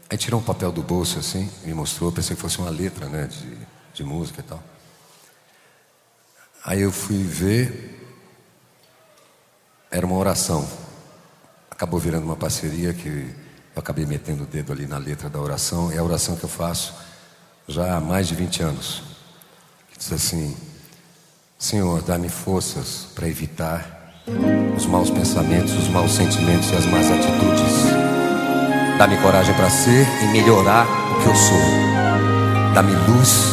aí 0.08 0.18
tirou 0.20 0.40
um 0.40 0.44
papel 0.44 0.72
do 0.72 0.84
bolso 0.84 1.18
assim, 1.18 1.52
me 1.64 1.74
mostrou, 1.74 2.12
pensei 2.12 2.36
que 2.36 2.42
fosse 2.44 2.60
uma 2.60 2.70
letra, 2.70 3.10
né, 3.10 3.26
de, 3.26 3.58
de 3.92 4.04
música 4.04 4.42
e 4.42 4.44
tal. 4.44 4.64
Aí 6.64 6.82
eu 6.82 6.92
fui 6.92 7.24
ver, 7.24 8.08
era 9.90 10.06
uma 10.06 10.16
oração. 10.16 10.70
Acabou 11.72 12.00
virando 12.00 12.26
uma 12.26 12.36
parceria 12.36 12.94
que 12.94 13.36
eu 13.76 13.80
acabei 13.80 14.06
metendo 14.06 14.44
o 14.44 14.46
dedo 14.46 14.72
ali 14.72 14.86
na 14.86 15.00
letra 15.00 15.28
da 15.28 15.40
oração, 15.40 15.92
é 15.92 15.98
a 15.98 16.04
oração 16.04 16.36
que 16.36 16.44
eu 16.44 16.50
faço 16.50 16.94
já 17.68 17.98
há 17.98 18.00
mais 18.00 18.28
de 18.28 18.36
20 18.36 18.62
anos. 18.62 19.15
Diz 20.06 20.14
assim: 20.14 20.56
Senhor, 21.58 22.00
dá-me 22.04 22.30
forças 22.30 23.08
para 23.16 23.28
evitar 23.28 24.24
os 24.78 24.86
maus 24.86 25.10
pensamentos, 25.10 25.74
os 25.74 25.88
maus 25.88 26.12
sentimentos 26.12 26.70
e 26.70 26.76
as 26.76 26.86
más 26.86 27.08
atitudes. 27.10 27.90
Dá-me 29.00 29.18
coragem 29.18 29.56
para 29.56 29.68
ser 29.68 30.06
e 30.22 30.28
melhorar 30.28 30.86
o 30.86 31.24
que 31.24 31.28
eu 31.28 31.36
sou. 31.36 31.58
Dá-me 32.76 32.92
luz 32.92 33.46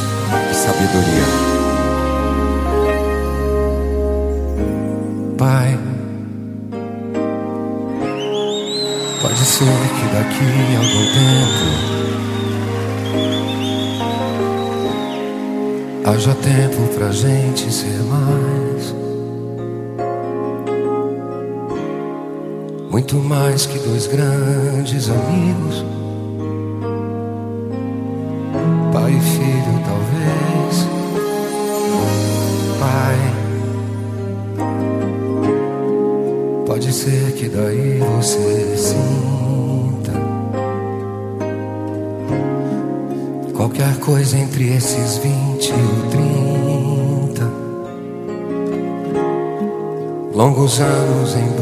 e 0.51 0.55
sabedoria. 0.55 1.25
Pai, 5.39 5.79
pode 9.23 9.39
ser 9.39 9.65
que 9.65 10.15
daqui 10.15 10.75
a 10.75 10.79
algum 10.81 11.07
tempo 11.15 12.32
Haja 16.13 16.35
tempo 16.35 16.95
pra 16.95 17.11
gente 17.11 17.73
ser 17.73 18.03
mais. 18.03 18.95
Muito 22.91 23.17
mais 23.17 23.65
que 23.65 23.79
dois 23.79 24.07
grandes 24.09 25.09
amigos. 25.09 25.87
Pai 28.93 29.11
e 29.11 29.21
filho, 29.21 29.81
talvez. 29.87 30.87
Pai. 32.79 33.17
Pode 36.67 36.93
ser 36.93 37.33
que 37.33 37.49
daí 37.49 38.01
você 38.01 38.77
sinta 38.77 40.13
qualquer 43.55 43.99
coisa 43.99 44.37
entre 44.37 44.77
esses 44.77 45.17
vinte 45.17 45.42
longos 50.63 50.81
anos 50.81 51.35
em 51.35 51.62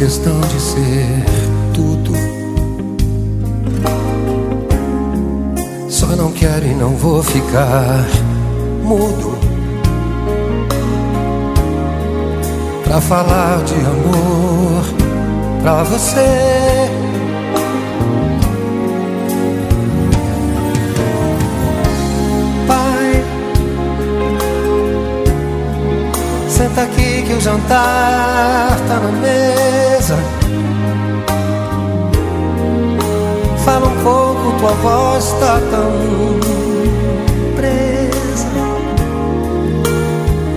questão 0.00 0.40
de 0.40 0.58
ser 0.58 1.24
tudo. 1.74 2.12
Só 5.90 6.06
não 6.16 6.32
quero 6.32 6.64
e 6.64 6.74
não 6.74 6.96
vou 6.96 7.22
ficar 7.22 8.06
mudo. 8.82 9.38
Pra 12.82 12.98
falar 12.98 13.62
de 13.64 13.74
amor 13.74 14.84
pra 15.60 15.82
você. 15.82 16.79
Senta 26.60 26.82
aqui 26.82 27.22
que 27.22 27.32
o 27.32 27.40
jantar 27.40 28.76
tá 28.86 29.00
na 29.00 29.12
mesa. 29.12 30.14
Fala 33.64 33.86
um 33.86 34.02
pouco, 34.02 34.58
tua 34.58 34.72
voz 34.72 35.32
tá 35.40 35.58
tão 35.70 35.90
presa. 37.56 38.46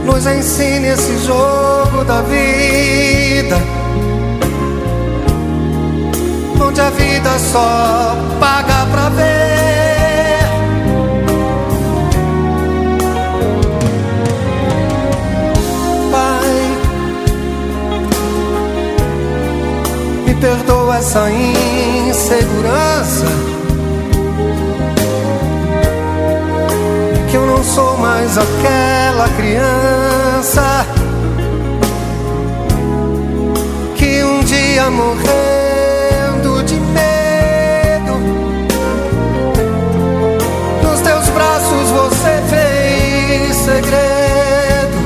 Nos 0.03 0.27
ensine 0.27 0.87
esse 0.87 1.25
jogo 1.25 2.03
da 2.03 2.21
vida. 2.23 3.55
Onde 6.61 6.81
a 6.81 6.89
vida 6.89 7.29
só 7.39 8.17
paga 8.41 8.85
pra 8.91 9.07
ver. 9.07 9.72
Essa 20.97 21.29
insegurança. 21.31 23.25
Que 27.29 27.37
eu 27.37 27.45
não 27.47 27.63
sou 27.63 27.97
mais 27.97 28.37
aquela 28.37 29.27
criança 29.29 30.85
que 33.95 34.23
um 34.23 34.43
dia 34.43 34.89
morrendo 34.91 36.63
de 36.63 36.75
medo. 36.75 38.13
Nos 40.83 41.01
teus 41.01 41.29
braços 41.29 41.89
você 41.89 42.41
fez 42.49 43.55
segredo. 43.55 44.97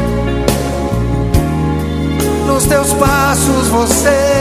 Nos 2.46 2.66
teus 2.66 2.94
passos 2.94 3.68
você 3.70 4.38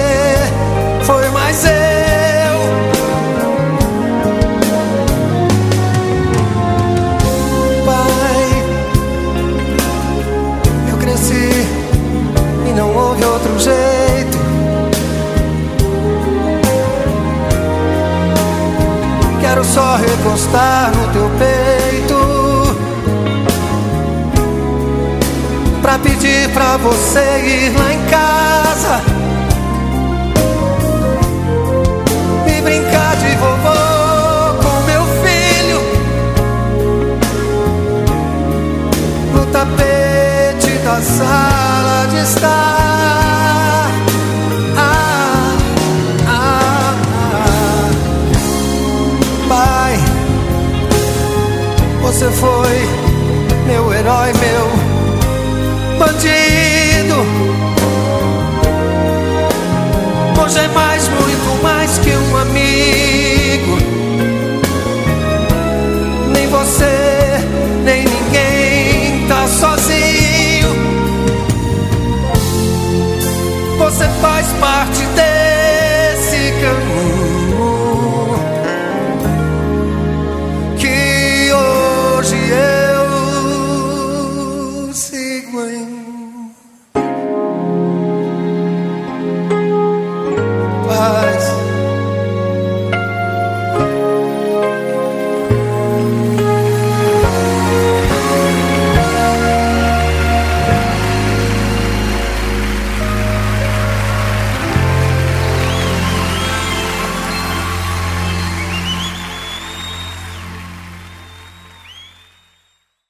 só 20.27 20.37
recostar 20.37 20.91
no 20.97 21.13
teu 21.13 21.31
peito. 21.39 22.17
Pra 25.81 25.99
pedir 25.99 26.51
pra 26.53 26.77
você 26.79 27.21
ir 27.45 27.79
lá 27.79 27.93
em 27.93 28.05
casa. 28.07 29.01
E 32.47 32.61
brincar 32.61 33.17
de 33.17 33.37
vovô 33.37 34.55
com 34.63 34.81
meu 34.87 35.05
filho. 35.23 35.81
No 39.33 39.47
tapete 39.47 40.79
da 40.85 41.01
sala 41.01 42.07
de 42.11 42.19
estar. 42.19 42.66
Você 52.17 52.31
foi 52.31 52.89
meu 53.67 53.93
herói, 53.93 54.33
meu 54.33 55.99
bandido. 55.99 57.27
Hoje 60.43 60.59
é 60.59 60.69
mais, 60.69 61.07
muito 61.09 61.26